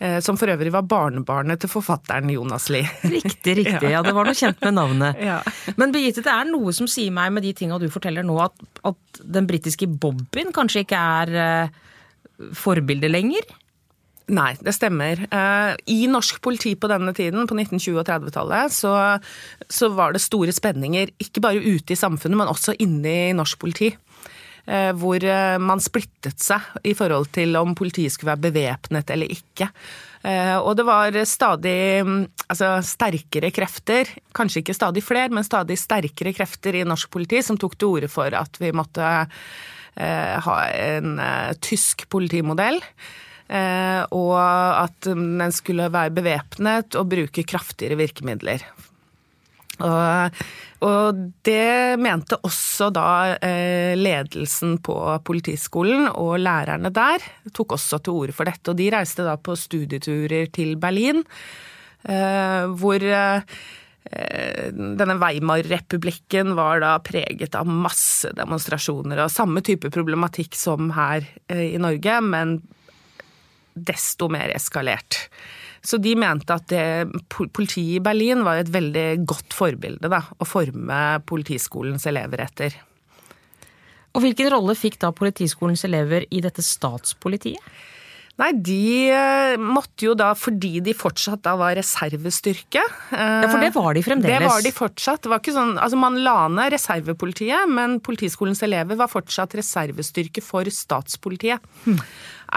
Eh, 0.02 0.18
som 0.24 0.34
for 0.38 0.50
øvrig 0.50 0.72
var 0.74 0.82
barnebarnet 0.88 1.62
til 1.62 1.70
forfatteren 1.70 2.30
Jonas 2.32 2.66
Lie. 2.72 2.88
Riktig, 3.06 3.54
riktig. 3.60 3.90
Ja, 3.92 4.00
det 4.02 4.14
var 4.16 4.26
noe 4.26 4.34
kjent 4.34 4.62
med 4.64 4.74
navnet. 4.80 5.20
Ja. 5.32 5.38
Men 5.78 5.92
Birgitte, 5.94 6.24
det 6.24 6.32
er 6.32 6.48
noe 6.48 6.72
som 6.74 6.88
sier 6.90 7.12
meg 7.14 7.30
med 7.34 7.44
de 7.46 7.52
tinga 7.54 7.78
du 7.78 7.86
forteller 7.92 8.24
nå, 8.26 8.34
at, 8.42 8.56
at 8.88 9.20
den 9.22 9.46
britiske 9.46 9.86
Bobbyen 9.86 10.50
kanskje 10.54 10.82
ikke 10.82 10.98
er 10.98 11.32
uh, 11.36 12.48
forbildet 12.58 13.12
lenger? 13.12 13.46
Nei, 14.34 14.50
det 14.64 14.74
stemmer. 14.74 15.22
Uh, 15.30 15.78
I 15.92 16.08
norsk 16.10 16.40
politi 16.42 16.74
på 16.74 16.90
denne 16.90 17.14
tiden, 17.14 17.46
på 17.46 17.54
1920- 17.54 18.00
og 18.02 18.08
30-tallet, 18.08 18.74
så, 18.74 18.94
så, 19.70 19.92
var 19.94 20.16
det 20.16 20.24
store 20.24 20.54
spenninger. 20.54 21.14
Ikke 21.22 21.44
bare 21.44 21.62
ute 21.62 21.94
i 21.94 22.00
samfunnet, 22.00 22.40
men 22.40 22.50
også 22.50 22.74
inne 22.82 23.14
i 23.30 23.36
norsk 23.36 23.60
politi. 23.62 23.92
Eh, 24.62 24.92
hvor 24.94 25.24
eh, 25.26 25.56
man 25.58 25.80
splittet 25.82 26.38
seg 26.38 26.86
i 26.86 26.92
forhold 26.94 27.32
til 27.34 27.56
om 27.58 27.74
politiet 27.74 28.14
skulle 28.14 28.30
være 28.36 28.44
bevæpnet 28.44 29.10
eller 29.10 29.32
ikke. 29.34 29.66
Eh, 30.22 30.54
og 30.54 30.76
det 30.78 30.84
var 30.86 31.18
stadig 31.26 32.04
mm, 32.06 32.20
altså, 32.46 32.76
sterkere 32.86 33.50
krefter, 33.54 34.12
kanskje 34.36 34.62
ikke 34.62 34.76
stadig 34.78 35.02
flere, 35.02 35.32
men 35.34 35.46
stadig 35.46 35.80
sterkere 35.82 36.34
krefter 36.36 36.78
i 36.78 36.84
norsk 36.86 37.10
politi 37.10 37.42
som 37.42 37.58
tok 37.58 37.74
til 37.74 37.96
orde 37.96 38.12
for 38.12 38.30
at 38.38 38.62
vi 38.62 38.70
måtte 38.74 39.16
ha 39.92 40.54
en 40.72 41.18
tysk 41.60 42.06
politimodell. 42.08 42.78
Og 44.16 44.38
at 44.40 45.04
den 45.04 45.52
skulle 45.52 45.90
være 45.92 46.14
bevæpnet 46.16 46.96
og 46.96 47.10
bruke 47.12 47.44
kraftigere 47.44 47.98
virkemidler. 48.00 48.64
Og, 49.80 50.40
og 50.84 51.20
det 51.46 51.98
mente 52.02 52.36
også 52.44 52.90
da 52.94 53.08
eh, 53.38 53.94
ledelsen 53.96 54.76
på 54.84 54.96
Politiskolen 55.24 56.08
og 56.10 56.36
lærerne 56.42 56.92
der 56.92 57.24
tok 57.54 57.78
også 57.78 58.02
til 58.02 58.18
orde 58.24 58.36
for 58.36 58.48
dette. 58.48 58.72
Og 58.72 58.78
de 58.78 58.90
reiste 58.92 59.24
da 59.26 59.38
på 59.40 59.56
studieturer 59.58 60.50
til 60.52 60.76
Berlin, 60.82 61.22
eh, 62.04 62.66
hvor 62.68 63.00
eh, 63.00 63.56
denne 64.12 65.16
Weimar-republikken 65.22 66.52
var 66.58 66.82
da 66.84 66.92
preget 67.00 67.56
av 67.56 67.70
masse 67.70 68.28
demonstrasjoner 68.36 69.24
og 69.24 69.32
samme 69.32 69.62
type 69.64 69.88
problematikk 69.94 70.58
som 70.58 70.90
her 70.92 71.24
i 71.48 71.78
Norge, 71.80 72.18
men 72.20 72.58
desto 73.72 74.28
mer 74.28 74.52
eskalert. 74.52 75.22
Så 75.82 75.98
de 75.98 76.14
mente 76.14 76.54
at 76.54 76.68
det, 76.70 77.10
politiet 77.28 77.98
i 77.98 78.02
Berlin 78.02 78.44
var 78.46 78.60
et 78.60 78.70
veldig 78.70 79.24
godt 79.26 79.54
forbilde 79.56 80.10
da, 80.12 80.20
å 80.38 80.46
forme 80.46 80.98
politiskolens 81.26 82.06
elever 82.06 82.44
etter. 82.44 82.76
Og 84.12 84.22
Hvilken 84.22 84.52
rolle 84.52 84.76
fikk 84.78 85.00
da 85.02 85.10
politiskolens 85.16 85.82
elever 85.88 86.28
i 86.30 86.42
dette 86.44 86.62
statspolitiet? 86.62 87.72
Nei, 88.40 88.48
de 88.64 89.12
eh, 89.12 89.54
måtte 89.60 90.06
jo 90.06 90.14
da, 90.16 90.30
fordi 90.38 90.80
de 90.84 90.94
fortsatt 90.96 91.42
da 91.44 91.52
var 91.60 91.74
reservestyrke 91.76 92.80
Ja, 92.80 93.26
For 93.44 93.60
det 93.60 93.70
var 93.74 93.92
de 93.92 94.02
fremdeles? 94.06 94.40
Det 94.40 94.48
var 94.48 94.64
de 94.64 94.72
fortsatt. 94.72 95.20
Det 95.22 95.32
var 95.32 95.42
ikke 95.42 95.54
sånn, 95.54 95.74
altså 95.76 96.00
Man 96.00 96.16
la 96.24 96.48
ned 96.48 96.72
reservepolitiet, 96.72 97.68
men 97.68 97.98
politiskolens 98.04 98.64
elever 98.64 98.96
var 98.98 99.12
fortsatt 99.12 99.58
reservestyrke 99.60 100.44
for 100.44 100.68
statspolitiet. 100.72 101.60
Hmm. 101.84 102.00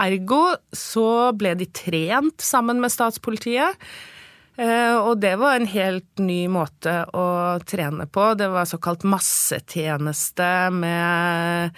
Ergo 0.06 0.42
så 0.76 1.08
ble 1.36 1.54
de 1.60 1.68
trent 1.76 2.40
sammen 2.44 2.80
med 2.80 2.92
statspolitiet. 2.92 3.76
Eh, 4.56 4.96
og 4.96 5.18
det 5.20 5.34
var 5.36 5.58
en 5.58 5.68
helt 5.68 6.22
ny 6.22 6.46
måte 6.48 7.04
å 7.12 7.24
trene 7.68 8.06
på. 8.08 8.34
Det 8.40 8.48
var 8.52 8.64
såkalt 8.68 9.04
massetjeneste 9.04 10.70
med 10.72 11.76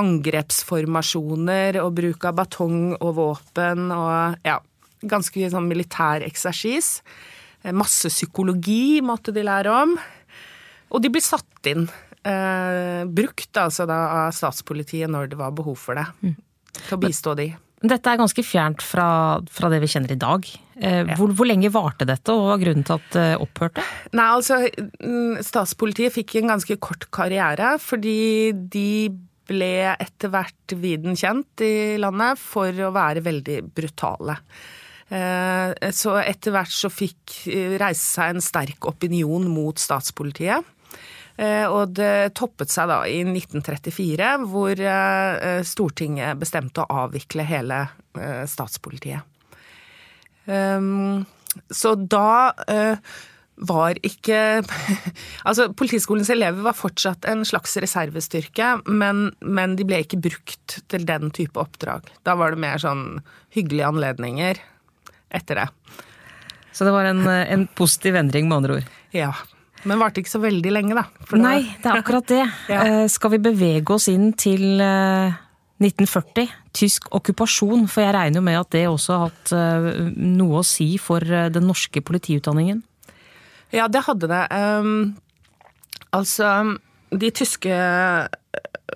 angrepsformasjoner 0.00 1.78
og 1.84 1.94
bruk 2.00 2.26
av 2.26 2.34
batong 2.40 2.96
og 2.98 3.12
våpen 3.20 3.92
og 3.94 4.42
ja, 4.46 4.58
ganske 5.06 5.50
sånn 5.52 5.70
militær 5.70 6.26
eksersis. 6.26 7.00
Massepsykologi 7.66 7.74
masse 7.76 8.10
psykologi 8.10 9.00
måtte 9.02 9.32
de 9.34 9.42
lære 9.46 9.70
om. 9.70 9.96
Og 10.94 11.02
de 11.02 11.10
ble 11.10 11.22
satt 11.22 11.70
inn. 11.70 11.86
Eh, 12.26 13.06
brukt 13.06 13.58
altså 13.58 13.86
da 13.86 14.26
av 14.26 14.34
statspolitiet 14.34 15.10
når 15.10 15.30
det 15.30 15.38
var 15.38 15.54
behov 15.54 15.78
for 15.78 15.98
det. 15.98 16.06
Mm. 16.22 16.36
Til 16.76 16.96
å 16.96 17.00
bistå 17.02 17.34
de. 17.38 17.48
Dette 17.90 18.12
er 18.12 18.20
ganske 18.20 18.44
fjernt 18.44 18.82
fra, 18.84 19.08
fra 19.52 19.70
det 19.72 19.80
vi 19.82 19.90
kjenner 19.90 20.14
i 20.14 20.20
dag. 20.20 20.48
Eh, 20.76 21.12
hvor, 21.16 21.32
hvor, 21.32 21.48
lenge 21.48 21.72
varte 21.72 22.08
dette, 22.08 22.32
og 22.32 22.42
hva 22.42 22.54
var 22.54 22.62
grunnen 22.64 22.86
til 22.86 22.98
at 22.98 23.12
det 23.14 23.28
opphørte? 23.40 23.84
Nei, 24.16 24.26
altså, 24.28 24.60
mm, 25.00 25.38
Statspolitiet 25.46 26.14
fikk 26.14 26.36
en 26.40 26.52
ganske 26.54 26.76
kort 26.82 27.08
karriere, 27.14 27.76
fordi 27.82 28.52
de 28.52 28.90
ble 29.46 29.72
etter 29.94 30.32
hvert 30.32 30.74
viden 30.76 31.16
kjent 31.18 31.62
i 31.64 31.96
landet 32.02 32.40
for 32.40 32.70
å 32.82 32.92
være 32.94 33.22
veldig 33.24 33.60
brutale. 33.76 34.40
Eh, 35.06 35.90
så 35.94 36.16
etter 36.18 36.54
hvert 36.54 36.72
så 36.74 36.90
fikk 36.90 37.36
eh, 37.52 37.76
reise 37.78 38.02
seg 38.02 38.34
en 38.34 38.42
sterk 38.42 38.88
opinion 38.90 39.46
mot 39.46 39.78
statspolitiet. 39.78 40.66
Eh, 41.36 41.66
og 41.68 41.92
det 41.96 42.32
toppet 42.36 42.72
seg 42.72 42.88
da 42.88 43.02
i 43.08 43.20
1934, 43.26 44.32
hvor 44.48 44.80
eh, 44.80 45.60
Stortinget 45.68 46.40
bestemte 46.40 46.84
å 46.84 47.02
avvikle 47.04 47.44
hele 47.44 47.82
eh, 48.16 48.44
statspolitiet. 48.48 49.20
Ehm, 50.46 51.24
så 51.72 51.94
da 51.98 52.56
var 53.56 53.96
ikke 54.04 54.38
Altså, 55.48 55.70
Politiskolens 55.74 56.28
elever 56.30 56.62
var 56.62 56.76
fortsatt 56.76 57.26
en 57.26 57.42
slags 57.48 57.74
reservestyrke, 57.82 58.76
men, 58.86 59.30
men, 59.40 59.74
de 59.76 59.86
ble 59.88 60.02
ikke 60.04 60.20
brukt 60.28 60.78
til 60.92 61.06
den 61.08 61.32
type 61.34 61.60
oppdrag. 61.60 62.08
Da 62.28 62.36
var 62.38 62.54
det 62.54 62.62
mer 62.62 62.80
sånn 62.80 63.18
hyggelige 63.56 63.90
anledninger 63.90 64.62
etter 65.34 65.62
det. 65.64 65.68
Så 66.76 66.84
det 66.86 66.92
var 66.92 67.08
en, 67.08 67.24
en 67.26 67.66
positiv 67.76 68.18
endring, 68.20 68.48
med 68.48 68.60
andre 68.60 68.80
ord? 68.80 68.96
Ja. 69.16 69.32
Men 69.86 70.00
varte 70.02 70.22
ikke 70.22 70.32
så 70.32 70.42
veldig 70.42 70.72
lenge, 70.74 70.96
da. 70.98 71.04
Nei, 71.38 71.60
det 71.82 71.90
er 71.90 72.00
akkurat 72.00 72.26
det. 72.30 72.42
ja. 72.72 72.80
Eh, 72.82 73.04
skal 73.12 73.36
vi 73.36 73.42
bevege 73.44 73.94
oss 73.94 74.08
inn 74.10 74.32
til 74.38 74.80
1940, 74.82 76.42
eh, 76.42 76.56
tysk 76.76 77.10
okkupasjon? 77.14 77.86
For 77.90 78.02
jeg 78.02 78.16
regner 78.16 78.40
jo 78.40 78.46
med 78.48 78.58
at 78.60 78.72
det 78.74 78.86
også 78.90 79.14
har 79.14 79.30
hatt 79.30 79.54
eh, 79.54 80.10
noe 80.16 80.62
å 80.62 80.66
si 80.66 80.88
for 81.02 81.22
den 81.22 81.68
norske 81.70 82.02
politiutdanningen? 82.02 82.82
Ja, 83.74 83.86
det 83.90 84.04
hadde 84.06 84.30
det. 84.30 84.42
Um, 84.54 85.16
altså, 86.14 86.50
de 87.10 87.30
tyske 87.34 87.78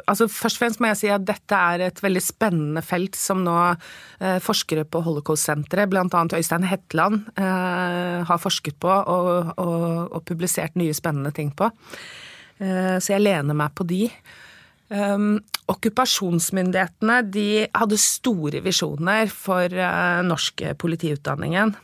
altså 0.07 0.29
Først 0.31 0.59
og 0.59 0.63
fremst 0.63 0.83
må 0.83 0.91
jeg 0.91 1.01
si 1.01 1.11
at 1.13 1.25
dette 1.27 1.57
er 1.57 1.87
et 1.87 2.03
veldig 2.03 2.23
spennende 2.23 2.83
felt 2.85 3.19
som 3.19 3.43
nå 3.47 3.57
eh, 3.71 4.39
forskere 4.43 4.87
på 4.87 5.03
Holocaust-senteret, 5.07 5.91
bl.a. 5.91 6.05
Øystein 6.37 6.67
Hetland, 6.71 7.25
eh, 7.37 8.21
har 8.29 8.43
forsket 8.43 8.79
på 8.83 8.91
og, 8.91 9.53
og, 9.57 10.13
og, 10.13 10.21
publisert 10.29 10.79
nye 10.79 10.95
spennende 10.97 11.33
ting 11.35 11.51
på. 11.57 11.71
Eh, 12.61 12.97
så 13.01 13.17
jeg 13.17 13.25
lener 13.25 13.57
meg 13.57 13.75
på 13.75 13.87
de. 13.89 14.05
Um, 14.91 15.37
okkupasjonsmyndighetene 15.71 17.21
de 17.31 17.49
hadde 17.71 17.99
store 18.03 18.59
visjoner 18.65 19.31
for 19.31 19.71
uh, 19.71 20.19
norsk 20.27 20.65
politiutdanningen. 20.83 21.77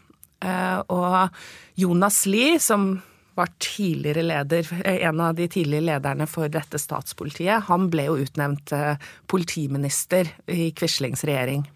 Uh, 0.43 0.81
og 0.91 1.39
Jonas 1.79 2.25
Lie, 2.27 2.59
som 2.59 2.97
var 3.37 3.53
tidligere 3.63 4.25
leder, 4.25 4.69
en 4.89 5.21
av 5.21 5.37
de 5.37 5.49
tidligere 5.49 5.87
lederne 5.91 6.27
for 6.31 6.49
dette 6.53 6.81
statspolitiet. 6.81 7.67
Han 7.69 7.91
ble 7.93 8.09
jo 8.09 8.19
utnevnt 8.25 8.73
politiminister 9.31 10.31
i 10.49 10.71
Quislings 10.77 11.25
regjering. 11.29 11.67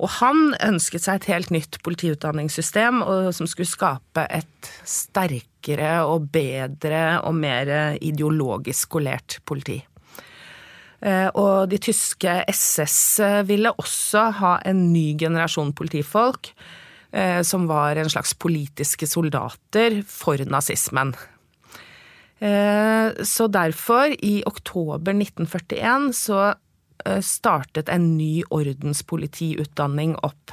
Og 0.00 0.08
han 0.16 0.54
ønsket 0.64 1.04
seg 1.04 1.20
et 1.20 1.28
helt 1.34 1.52
nytt 1.52 1.76
politiutdanningssystem 1.84 3.02
som 3.36 3.48
skulle 3.50 3.68
skape 3.68 4.24
et 4.32 4.72
sterkere 4.88 5.98
og 6.08 6.30
bedre 6.32 7.20
og 7.28 7.36
mer 7.36 7.72
ideologisk 8.00 8.88
skolert 8.88 9.42
politi. 9.44 9.76
Eh, 11.00 11.28
og 11.32 11.70
de 11.72 11.78
tyske 11.80 12.32
SS 12.48 12.98
ville 13.48 13.72
også 13.80 14.26
ha 14.40 14.58
en 14.68 14.90
ny 14.92 15.14
generasjon 15.20 15.72
politifolk 15.76 16.52
eh, 16.52 16.80
som 17.42 17.64
var 17.66 17.98
en 17.98 18.10
slags 18.12 18.36
politiske 18.38 19.06
soldater 19.10 19.96
for 20.06 20.38
nazismen. 20.46 21.10
Eh, 22.38 23.24
så 23.26 23.48
derfor, 23.50 24.14
i 24.14 24.44
oktober 24.46 25.16
1941, 25.18 26.12
så 26.14 26.52
Eh, 27.06 27.20
startet 27.24 27.88
en 27.88 28.14
ny 28.18 28.42
ordenspolitiutdanning 28.52 30.16
opp. 30.26 30.52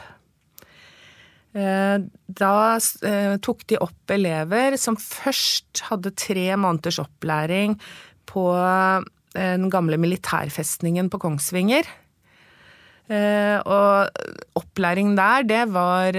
Eh, 1.57 1.97
da 2.27 2.55
eh, 2.77 3.35
tok 3.43 3.65
de 3.71 3.79
opp 3.81 4.13
elever 4.13 4.77
som 4.79 4.97
først 4.99 5.87
hadde 5.89 6.13
tre 6.19 6.51
måneders 6.59 7.01
opplæring 7.03 7.77
på 8.27 8.43
den 9.37 9.69
gamle 9.71 9.99
militærfestningen 10.01 11.11
på 11.13 11.19
Kongsvinger. 11.21 11.87
Og 13.07 14.09
opplæring 14.59 15.13
der, 15.15 15.45
det 15.47 15.61
var 15.71 16.17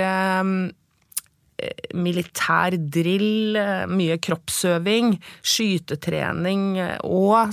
Eh, 1.58 1.90
militær 1.98 2.76
drill, 2.78 3.56
eh, 3.58 3.86
mye 3.90 4.14
kroppsøving, 4.22 5.16
skytetrening 5.42 6.78
eh, 6.78 6.98
og 7.02 7.50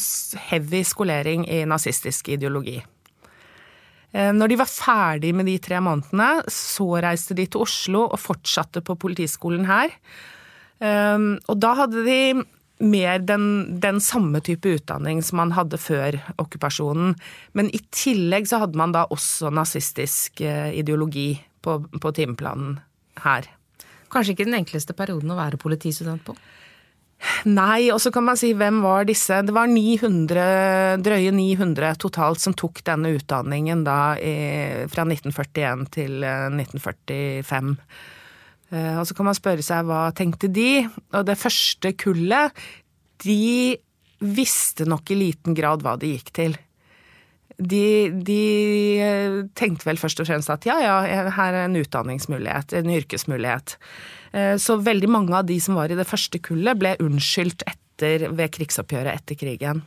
heavy 0.51 0.83
skolering 0.85 1.47
i 1.49 1.63
nazistisk 1.65 2.29
ideologi. 2.29 2.81
Når 4.15 4.47
de 4.47 4.55
var 4.55 4.69
ferdig 4.71 5.33
med 5.35 5.43
de 5.49 5.57
tre 5.59 5.81
månedene, 5.83 6.45
så 6.47 6.85
reiste 7.03 7.35
de 7.35 7.43
til 7.51 7.65
Oslo 7.65 8.05
og 8.05 8.21
fortsatte 8.23 8.79
på 8.79 8.95
politiskolen 8.95 9.65
her. 9.67 9.91
Og 10.79 11.57
da 11.59 11.73
hadde 11.81 12.05
de 12.05 12.21
mer 12.83 13.21
den, 13.23 13.45
den, 13.79 14.01
samme 14.03 14.41
type 14.43 14.75
utdanning 14.77 15.21
som 15.23 15.39
man 15.39 15.53
hadde 15.55 15.79
før 15.79 16.17
okkupasjonen. 16.41 17.13
Men 17.55 17.71
i 17.71 17.79
tillegg 17.95 18.49
så 18.49 18.59
hadde 18.63 18.79
man 18.79 18.95
da 18.95 19.05
også 19.13 19.51
nazistisk 19.53 20.43
ideologi 20.43 21.33
på, 21.63 21.79
på 22.01 22.13
timeplanen 22.15 22.79
her. 23.23 23.47
Kanskje 24.11 24.35
ikke 24.35 24.47
den 24.47 24.59
enkleste 24.59 24.95
perioden 24.97 25.31
å 25.33 25.39
være 25.39 25.59
politistudent 25.61 26.23
på? 26.27 26.35
Nei, 27.47 27.87
og 27.93 27.99
så 28.03 28.11
kan 28.13 28.25
man 28.27 28.37
si 28.37 28.51
hvem 28.57 28.81
var 28.83 29.07
disse? 29.07 29.39
Det 29.47 29.53
var 29.55 29.69
900, 29.71 30.99
drøye 31.03 31.31
900 31.33 31.95
totalt 32.03 32.43
som 32.43 32.53
tok 32.57 32.83
denne 32.85 33.13
utdanningen 33.15 33.85
da 33.87 33.99
i, 34.19 34.35
fra 34.91 35.07
1941 35.07 35.87
til 35.95 36.25
1945. 36.25 37.71
Eh, 38.75 38.81
eh, 38.81 38.99
og 38.99 39.07
så 39.07 39.15
kan 39.17 39.29
man 39.31 39.37
spørre 39.37 39.65
seg 39.65 39.87
hva 39.87 40.09
tenkte 40.17 40.51
de? 40.51 40.83
Og 41.15 41.25
det 41.27 41.39
første 41.39 41.95
kullet, 41.95 42.53
de 43.23 43.77
visste 44.19 44.85
nok 44.87 45.11
i 45.11 45.19
liten 45.19 45.55
grad 45.55 45.83
hva 45.83 45.95
de 45.99 46.15
gikk 46.15 46.31
til 46.35 46.59
de, 47.57 48.11
de, 48.11 48.41
eh, 48.99 49.37
tenkte 49.55 49.87
vel 49.87 49.99
først 49.99 50.19
og 50.21 50.27
fremst 50.29 50.51
at 50.51 50.67
ja, 50.67 50.75
ja, 50.83 50.95
her 51.37 51.55
er 51.55 51.67
en 51.67 51.79
utdanningsmulighet, 51.79 52.75
en 52.75 52.91
yrkesmulighet. 52.97 53.77
Eh, 54.35 54.55
så 54.61 54.77
veldig 54.83 55.09
mange 55.11 55.35
av 55.35 55.47
de 55.47 55.57
som 55.63 55.77
var 55.79 55.91
i 55.91 55.97
det 55.97 56.07
første 56.07 56.41
kullet, 56.43 56.79
ble 56.79 56.95
unnskyldt 57.03 57.65
etter, 57.69 58.27
ved 58.35 58.51
krigsoppgjøret 58.57 59.21
etter 59.21 59.39
krigen. 59.39 59.85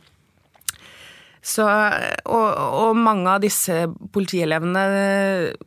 Så, 1.41 1.65
og, 2.27 2.47
og, 2.59 2.97
mange 2.99 3.31
av 3.31 3.43
disse 3.43 3.85
politielevene 4.13 4.83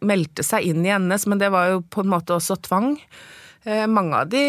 meldte 0.04 0.44
seg 0.44 0.68
inn 0.68 0.84
i 0.84 0.92
NS, 0.92 1.24
men 1.32 1.40
det 1.40 1.48
var 1.54 1.70
jo 1.72 1.80
på 1.88 2.04
en 2.04 2.12
måte 2.12 2.36
også 2.36 2.58
tvang. 2.68 2.92
Eh, 3.64 3.86
mange 3.88 4.20
av 4.20 4.28
de 4.32 4.44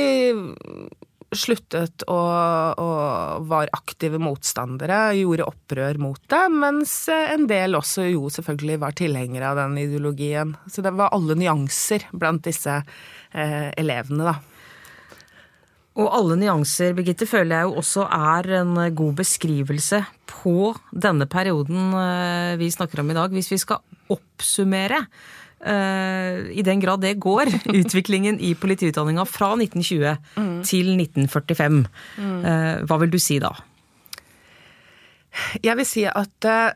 sluttet 1.34 2.06
og, 2.12 2.80
og, 2.82 3.48
var 3.50 3.72
aktive 3.74 4.20
motstandere, 4.22 5.14
gjorde 5.18 5.48
opprør 5.50 6.00
mot 6.02 6.22
det, 6.30 6.44
mens 6.54 6.94
en 7.10 7.48
del 7.50 7.78
også 7.80 8.08
jo 8.12 8.30
selvfølgelig 8.34 8.80
var 8.84 8.98
tilhengere 8.98 9.52
av 9.52 9.62
den 9.64 9.80
ideologien. 9.86 10.56
Så 10.70 10.86
det 10.86 10.94
var 10.98 11.14
alle 11.16 11.38
nyanser 11.40 12.08
blant 12.14 12.46
disse 12.48 12.80
eh, 12.80 13.70
elevene, 13.80 14.34
da. 14.34 14.53
Og 15.94 16.10
alle 16.10 16.40
nyanser, 16.42 16.96
Birgitte, 16.98 17.28
føler 17.30 17.60
jeg 17.60 17.70
jo 17.70 17.78
også 17.84 18.08
er 18.10 18.50
en 18.64 18.78
god 18.98 19.14
beskrivelse 19.20 20.02
på 20.32 20.74
denne 20.90 21.28
perioden 21.30 21.94
eh, 22.00 22.58
vi 22.58 22.72
snakker 22.74 23.04
om 23.04 23.14
i 23.14 23.18
dag. 23.18 23.36
Hvis 23.36 23.52
vi 23.54 23.62
skal 23.62 23.84
oppsummere 24.14 25.04
Eh, 25.64 26.52
i 26.60 26.64
den 26.66 26.82
grad 26.84 27.02
det 27.04 27.16
går, 27.24 27.48
utviklingen 27.80 28.40
i 28.44 28.52
politiutdanninga 28.56 29.24
fra 29.30 29.54
1920 29.56 30.18
mm. 30.36 30.58
til 30.68 30.92
1945. 30.98 31.84
Mm. 32.18 32.40
Eh, 32.44 32.84
hva 32.90 33.00
vil 33.04 33.14
du 33.14 33.20
si 33.22 33.40
da? 33.44 33.54
Jeg 35.64 35.80
vil 35.80 35.88
si 35.88 36.04
at 36.10 36.50
eh, 36.50 36.76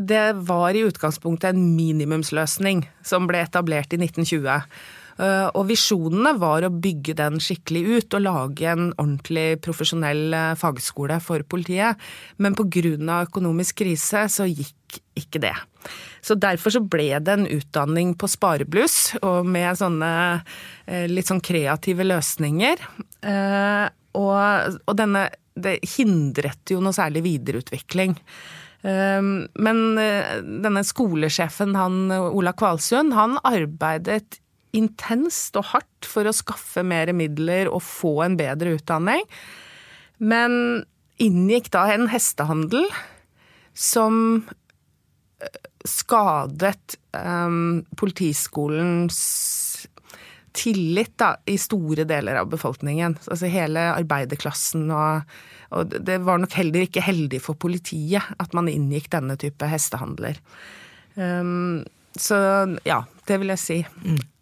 det 0.00 0.24
var 0.48 0.72
i 0.74 0.86
utgangspunktet 0.88 1.52
en 1.52 1.74
minimumsløsning 1.76 2.86
som 3.04 3.28
ble 3.28 3.44
etablert 3.44 3.92
i 3.92 4.00
1920. 4.00 4.64
Og 5.20 5.66
visjonene 5.68 6.32
var 6.40 6.64
å 6.64 6.70
bygge 6.72 7.14
den 7.18 7.36
skikkelig 7.42 7.82
ut 7.98 8.14
og 8.16 8.24
lage 8.24 8.68
en 8.70 8.86
ordentlig 8.94 9.60
profesjonell 9.62 10.32
fagskole 10.58 11.18
for 11.20 11.44
politiet. 11.44 12.00
Men 12.40 12.56
pga. 12.56 13.20
økonomisk 13.26 13.82
krise 13.82 14.24
så 14.32 14.48
gikk 14.48 15.00
ikke 15.18 15.42
det. 15.42 15.54
Så 16.22 16.36
derfor 16.38 16.74
så 16.74 16.82
ble 16.84 17.10
det 17.18 17.34
en 17.34 17.48
utdanning 17.50 18.14
på 18.18 18.30
sparebluss, 18.30 19.16
og 19.22 19.48
med 19.48 19.78
sånne 19.78 20.12
eh, 20.86 21.08
litt 21.10 21.28
sånn 21.30 21.42
kreative 21.44 22.06
løsninger. 22.06 22.82
Eh, 23.26 23.86
og, 24.18 24.80
og 24.86 24.98
denne 24.98 25.30
Det 25.52 25.82
hindret 25.98 26.70
jo 26.72 26.78
noe 26.80 26.96
særlig 26.96 27.24
videreutvikling. 27.26 28.14
Eh, 28.88 29.20
men 29.66 29.82
denne 29.98 30.84
skolesjefen, 30.86 31.74
han 31.76 32.06
Ola 32.12 32.54
Kvalsund, 32.56 33.12
han 33.18 33.36
arbeidet 33.44 34.38
intenst 34.76 35.56
og 35.60 35.68
hardt 35.72 36.08
for 36.08 36.28
å 36.28 36.34
skaffe 36.36 36.84
mer 36.86 37.12
midler 37.16 37.70
og 37.70 37.84
få 37.84 38.18
en 38.26 38.38
bedre 38.40 38.76
utdanning. 38.78 39.24
Men 40.22 40.84
inngikk 41.22 41.70
da 41.74 41.86
en 41.92 42.08
hestehandel 42.12 42.86
som 43.76 44.44
skadet 45.88 46.96
um, 47.16 47.82
politiskolens 47.98 49.18
tillit 50.52 51.14
da, 51.18 51.34
i 51.48 51.56
store 51.58 52.04
deler 52.08 52.36
av 52.42 52.50
befolkningen. 52.52 53.16
Altså 53.24 53.48
hele 53.50 53.86
arbeiderklassen 53.94 54.90
og, 54.92 55.32
og 55.72 55.94
det 56.04 56.18
var 56.26 56.42
nok 56.42 56.54
heller 56.58 56.84
ikke 56.86 57.04
heldig 57.04 57.40
for 57.42 57.58
politiet 57.58 58.34
at 58.42 58.56
man 58.56 58.68
inngikk 58.70 59.08
denne 59.14 59.38
type 59.40 59.68
hestehandler. 59.68 60.38
Um, 61.16 61.82
så 62.20 62.36
ja, 62.84 63.02
det 63.28 63.40
vil 63.40 63.54
jeg 63.54 63.62
si 63.62 63.80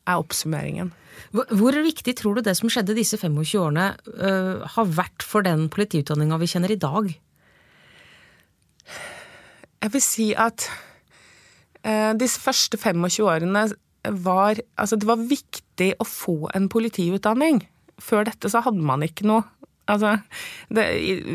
er 0.09 0.21
oppsummeringen. 0.21 0.93
Hvor 1.33 1.77
viktig 1.85 2.15
tror 2.19 2.39
du 2.39 2.45
det 2.47 2.57
som 2.59 2.71
skjedde 2.73 2.97
disse 2.97 3.19
25 3.21 3.61
årene, 3.61 3.91
uh, 4.21 4.65
har 4.75 4.95
vært 4.97 5.27
for 5.27 5.47
den 5.47 5.69
politiutdanninga 5.73 6.39
vi 6.41 6.49
kjenner 6.51 6.73
i 6.73 6.81
dag? 6.81 7.11
Jeg 9.81 9.95
vil 9.95 10.05
si 10.05 10.31
at 10.35 10.67
uh, 11.85 12.13
disse 12.19 12.41
første 12.43 12.81
25 12.81 13.25
årene 13.29 13.69
var 14.01 14.57
Altså, 14.81 14.97
det 14.97 15.05
var 15.05 15.21
viktig 15.21 15.91
å 16.01 16.07
få 16.09 16.49
en 16.57 16.71
politiutdanning. 16.73 17.61
Før 18.01 18.25
dette 18.25 18.49
så 18.49 18.63
hadde 18.65 18.81
man 18.81 19.05
ikke 19.05 19.27
noe. 19.29 19.45
Altså, 19.91 20.15
det, 20.73 20.87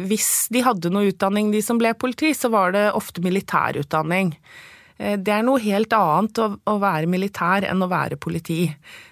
hvis 0.10 0.47
de 0.54 0.63
hadde 0.65 0.89
noe 0.93 1.12
utdanning, 1.12 1.51
de 1.54 1.62
som 1.62 1.78
ble 1.78 1.91
politi, 1.93 2.32
så 2.34 2.49
var 2.49 2.73
det 2.73 2.88
ofte 2.97 3.21
militærutdanning. 3.21 4.34
Eh, 4.34 4.74
det 4.95 5.31
er 5.34 5.43
noe 5.43 5.60
helt 5.60 5.91
annet 5.95 6.39
å, 6.39 6.47
å, 6.55 6.75
være 6.79 7.10
militær 7.12 7.65
enn 7.67 7.84
å 7.84 7.89
være 7.91 8.19
politi. 8.21 8.63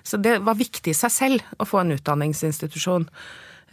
Så 0.03 0.19
det 0.21 0.37
var 0.45 0.55
viktig 0.59 0.93
i 0.93 0.97
seg 0.97 1.11
selv 1.11 1.57
å 1.59 1.67
få 1.67 1.81
en 1.81 1.91
utdanningsinstitusjon. 1.97 3.09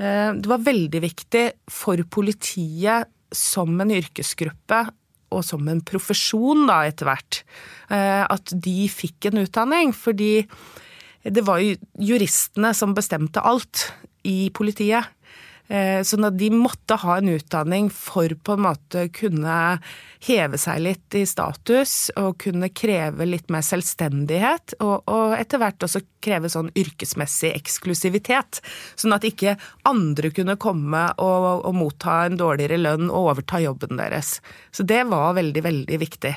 Eh, 0.00 0.30
det 0.34 0.50
var 0.50 0.64
veldig 0.66 1.02
viktig 1.04 1.44
for 1.70 2.02
politiet 2.10 3.10
som 3.30 3.76
en 3.78 3.94
yrkesgruppe 3.94 4.82
og 5.30 5.44
som 5.46 5.68
en 5.70 5.82
profesjon 5.86 6.66
da 6.66 6.80
etter 6.88 7.06
hvert, 7.06 7.42
eh, 7.94 8.24
at 8.26 8.50
de 8.50 8.88
fikk 8.90 9.30
en 9.30 9.44
utdanning. 9.44 9.94
Fordi 9.94 10.32
det 11.22 11.44
var 11.46 11.62
jo 11.62 11.76
juristene 12.10 12.72
som 12.74 12.96
bestemte 12.96 13.42
alt 13.44 13.90
i 14.26 14.50
politiet. 14.50 15.06
Eh, 15.70 16.00
sånn 16.02 16.26
at 16.26 16.34
de 16.34 16.48
måtte 16.50 16.96
ha 16.98 17.20
en 17.20 17.28
utdanning 17.30 17.92
for 17.94 18.32
på 18.34 18.56
en 18.56 18.64
måte 18.64 19.04
kunne 19.14 19.54
heve 20.26 20.58
seg 20.58 20.80
litt 20.82 21.14
i 21.14 21.22
status 21.30 22.10
og 22.18 22.40
kunne 22.42 22.72
kreve 22.74 23.28
litt 23.28 23.46
mer 23.54 23.62
selvstendighet, 23.62 24.74
og, 24.82 25.06
og 25.06 25.36
etter 25.38 25.62
hvert 25.62 25.86
også 25.86 26.02
kreve 26.26 26.50
sånn 26.50 26.72
yrkesmessig 26.74 27.52
eksklusivitet. 27.54 28.58
Sånn 28.98 29.14
at 29.14 29.26
ikke 29.28 29.54
andre 29.86 30.32
kunne 30.34 30.58
komme 30.58 31.04
og, 31.22 31.46
og 31.62 31.76
motta 31.78 32.24
en 32.26 32.40
dårligere 32.40 32.80
lønn 32.80 33.06
og 33.06 33.36
overta 33.36 33.62
jobben 33.62 34.00
deres. 34.00 34.40
Så 34.74 34.82
det 34.82 35.04
var 35.12 35.38
veldig, 35.38 35.62
veldig 35.68 36.00
viktig. 36.02 36.34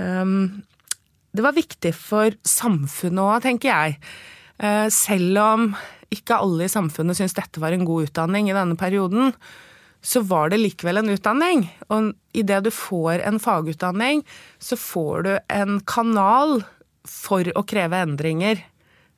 Um, 0.00 0.64
det 1.36 1.44
var 1.44 1.58
viktig 1.58 1.92
for 1.98 2.32
samfunnet 2.48 3.26
òg, 3.28 3.42
tenker 3.44 3.74
jeg. 3.74 4.00
Uh, 4.56 4.88
selv 4.88 5.42
om 5.42 5.68
ikke 6.14 6.38
alle 6.40 6.66
i 6.66 6.72
samfunnet 6.72 7.18
syntes 7.18 7.36
dette 7.36 7.62
var 7.62 7.74
en 7.74 7.86
god 7.86 8.08
utdanning 8.08 8.50
i 8.50 8.56
denne 8.56 8.78
perioden, 8.80 9.34
så 10.04 10.20
var 10.20 10.52
det 10.52 10.60
likevel 10.60 11.00
en 11.00 11.14
utdanning. 11.14 11.64
Og 11.88 12.12
idet 12.36 12.60
du 12.66 12.70
får 12.74 13.24
en 13.24 13.40
fagutdanning, 13.40 14.22
så 14.60 14.76
får 14.76 15.24
du 15.24 15.32
en 15.48 15.78
kanal 15.88 16.60
for 17.08 17.48
å 17.56 17.64
kreve 17.68 18.02
endringer. 18.04 18.60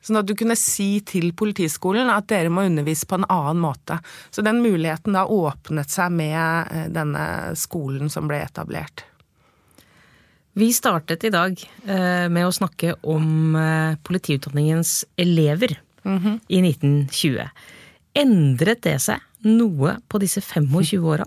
Sånn 0.03 0.21
at 0.21 0.27
du 0.29 0.35
kunne 0.37 0.55
si 0.59 1.01
til 1.07 1.33
Politiskolen 1.35 2.07
at 2.13 2.29
dere 2.31 2.51
må 2.53 2.63
undervise 2.67 3.07
på 3.09 3.17
en 3.17 3.27
annen 3.27 3.59
måte. 3.59 3.97
Så 4.31 4.43
den 4.45 4.61
muligheten 4.63 5.17
da 5.17 5.25
åpnet 5.27 5.91
seg 5.91 6.13
med 6.15 6.71
eh, 6.71 6.87
denne 6.93 7.23
skolen 7.59 8.11
som 8.13 8.29
ble 8.29 8.39
etablert. 8.45 9.03
Vi 10.57 10.71
startet 10.73 11.25
i 11.27 11.33
dag 11.33 11.59
eh, 11.85 12.29
med 12.33 12.47
å 12.47 12.53
snakke 12.55 12.95
om 13.05 13.57
eh, 13.59 13.99
politiutdanningens 14.07 15.03
elever 15.19 15.75
mm 16.07 16.19
-hmm. 16.19 16.39
i 16.47 16.61
1920. 16.69 17.49
Endret 18.17 18.81
det 18.81 18.97
seg 19.03 19.19
noe 19.45 19.97
på 20.07 20.19
disse 20.19 20.41
25 20.41 21.03
åra? 21.03 21.25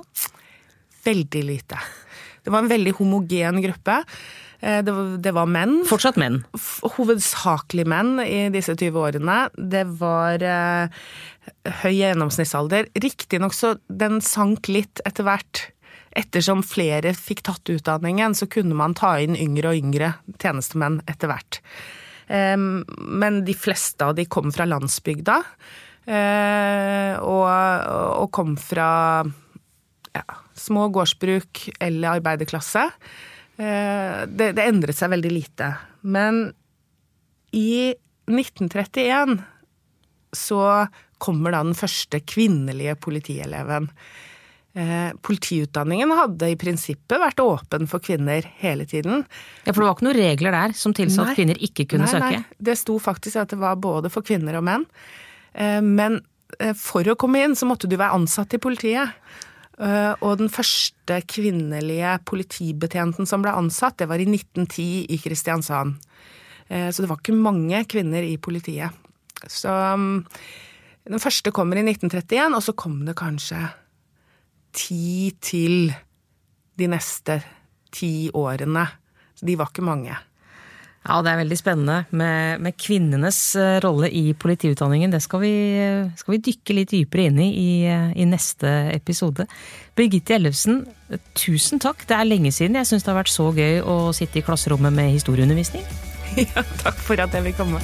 Veldig 1.05 1.45
lite. 1.45 1.79
Det 2.43 2.51
var 2.51 2.65
en 2.65 2.73
veldig 2.73 2.93
homogen 2.99 3.63
gruppe. 3.63 4.05
Eh, 4.61 4.83
det 4.85 4.93
var, 4.93 5.17
det 5.19 5.33
var, 5.37 5.49
menn. 5.49 5.81
Fortsatt 5.89 6.19
menn? 6.21 6.43
Hovedsakelig 6.97 7.87
menn 7.89 8.21
i 8.25 8.49
disse 8.53 8.77
20 8.77 9.01
årene. 9.01 9.39
Det 9.57 9.85
var 10.01 10.45
eh, 10.45 11.05
høy 11.83 11.95
gjennomsnittsalder. 11.95 12.91
Riktignok 12.95 13.57
så 13.57 13.77
den 13.89 14.21
sank 14.25 14.69
litt 14.73 15.03
etter 15.09 15.29
hvert. 15.29 15.67
Ettersom 16.17 16.65
flere 16.67 17.13
fikk 17.15 17.45
tatt 17.47 17.71
utdanningen, 17.71 18.35
så 18.35 18.49
kunne 18.51 18.75
man 18.75 18.97
ta 18.99 19.15
inn 19.23 19.39
yngre 19.39 19.73
og 19.73 19.79
yngre 19.79 20.15
tjenestemenn 20.43 21.01
etter 21.09 21.31
hvert. 21.31 21.61
Men 22.31 23.41
de 23.43 23.55
fleste 23.59 24.07
av 24.07 24.15
de 24.15 24.27
kom 24.31 24.53
fra 24.55 24.67
landsbygda. 24.71 25.41
Eh, 26.11 27.15
og, 27.21 28.31
kom 28.35 28.55
fra 28.59 28.91
ja, 30.15 30.25
små 30.57 30.89
gårdsbruk 30.95 31.67
eller 31.79 32.21
arbeiderklasse. 32.21 32.87
Eh, 33.61 34.23
det, 34.31 34.53
det 34.57 34.67
endret 34.67 34.99
seg 34.99 35.13
veldig 35.13 35.33
lite. 35.35 35.73
Men 36.03 36.49
i 37.57 37.93
1931 38.31 39.39
så 40.37 40.65
kommer 41.21 41.53
da 41.53 41.63
den 41.67 41.77
første 41.77 42.23
kvinnelige 42.23 42.97
politieleven. 43.03 43.91
Eh, 44.71 45.11
politiutdanningen 45.27 46.13
hadde 46.15 46.53
i 46.53 46.57
prinsippet 46.59 47.19
vært 47.19 47.41
åpen 47.43 47.89
for 47.91 48.03
kvinner 48.03 48.45
hele 48.61 48.85
tiden. 48.87 49.25
Ja, 49.65 49.73
For 49.73 49.83
det 49.83 49.89
var 49.89 49.97
ikke 49.97 50.07
noen 50.07 50.21
regler 50.21 50.55
der 50.55 50.75
som 50.79 50.95
tilsa 50.95 51.25
at 51.27 51.39
kvinner 51.39 51.59
ikke 51.59 51.89
kunne 51.91 52.07
nei, 52.07 52.13
søke? 52.13 52.29
Nei, 52.39 52.59
det 52.71 52.77
sto 52.79 53.01
faktisk 53.03 53.41
at 53.43 53.51
det 53.51 53.59
var 53.59 53.81
både 53.83 54.13
for 54.15 54.23
kvinner 54.27 54.61
og 54.61 54.67
menn. 54.69 54.87
Eh, 55.59 55.81
men 55.83 56.21
eh, 56.61 56.71
for 56.79 57.03
å 57.03 57.19
komme 57.19 57.43
inn 57.43 57.59
så 57.59 57.67
måtte 57.67 57.91
du 57.91 57.99
være 57.99 58.21
ansatt 58.21 58.55
i 58.55 58.63
politiet. 58.63 59.17
Og 59.81 60.35
den 60.37 60.51
første 60.53 61.23
kvinnelige 61.25 62.11
politibetjenten 62.29 63.25
som 63.25 63.41
ble 63.41 63.55
ansatt, 63.57 63.95
det 63.97 64.11
var 64.11 64.21
i 64.21 64.27
1910 64.29 65.07
i 65.09 65.17
Kristiansand. 65.17 65.95
Så 66.69 67.01
det 67.01 67.09
var 67.09 67.17
ikke 67.17 67.33
mange 67.33 67.81
kvinner 67.89 68.21
i 68.21 68.35
politiet. 68.37 68.93
Så 69.49 69.73
mm, 69.73 70.27
den 71.09 71.23
første 71.25 71.49
kommer 71.57 71.81
i 71.81 71.87
1931, 71.87 72.59
og 72.59 72.61
så 72.67 72.77
kom 72.77 72.99
det 73.09 73.17
kanskje 73.17 73.63
ti 74.73 75.31
til 75.43 75.93
de 76.81 76.89
neste 76.91 77.41
ti 77.93 78.31
årene. 78.35 78.87
Så 79.35 79.47
de 79.49 79.57
var 79.59 79.71
ikke 79.73 79.85
mange. 79.85 80.17
Ja, 81.01 81.23
det 81.25 81.31
er 81.33 81.39
veldig 81.41 81.57
spennende 81.57 81.95
med, 82.13 82.61
med 82.61 82.77
kvinnenes 82.77 83.39
eh, 83.57 83.79
rolle 83.81 84.11
i 84.13 84.35
politiutdanningen. 84.37 85.15
Det 85.15 85.23
skal 85.25 85.41
vi, 85.41 85.53
skal 86.21 86.35
vi 86.35 86.43
dykke 86.51 86.77
litt 86.77 86.93
dypere 86.93 87.31
inn 87.31 87.41
i, 87.41 87.49
i 87.49 87.71
i, 87.89 88.27
neste 88.29 88.69
episode. 88.93 89.49
Birgitte 89.97 90.37
Ellefsen, 90.37 90.83
tusen 91.33 91.81
takk. 91.81 92.05
Det 92.05 92.19
er 92.19 92.29
lenge 92.29 92.53
siden 92.53 92.77
jeg 92.77 92.91
syns 92.91 93.07
det 93.07 93.15
har 93.15 93.23
vært 93.23 93.33
så 93.33 93.49
gøy 93.57 93.81
å 93.81 93.99
sitte 94.17 94.43
i 94.43 94.45
klasserommet 94.45 94.95
med 94.97 95.17
historieundervisning. 95.17 95.89
Ja, 96.39 96.63
takk 96.85 97.01
for 97.03 97.19
at 97.19 97.35
jeg 97.35 97.49
vil 97.49 97.57
komme. 97.59 97.83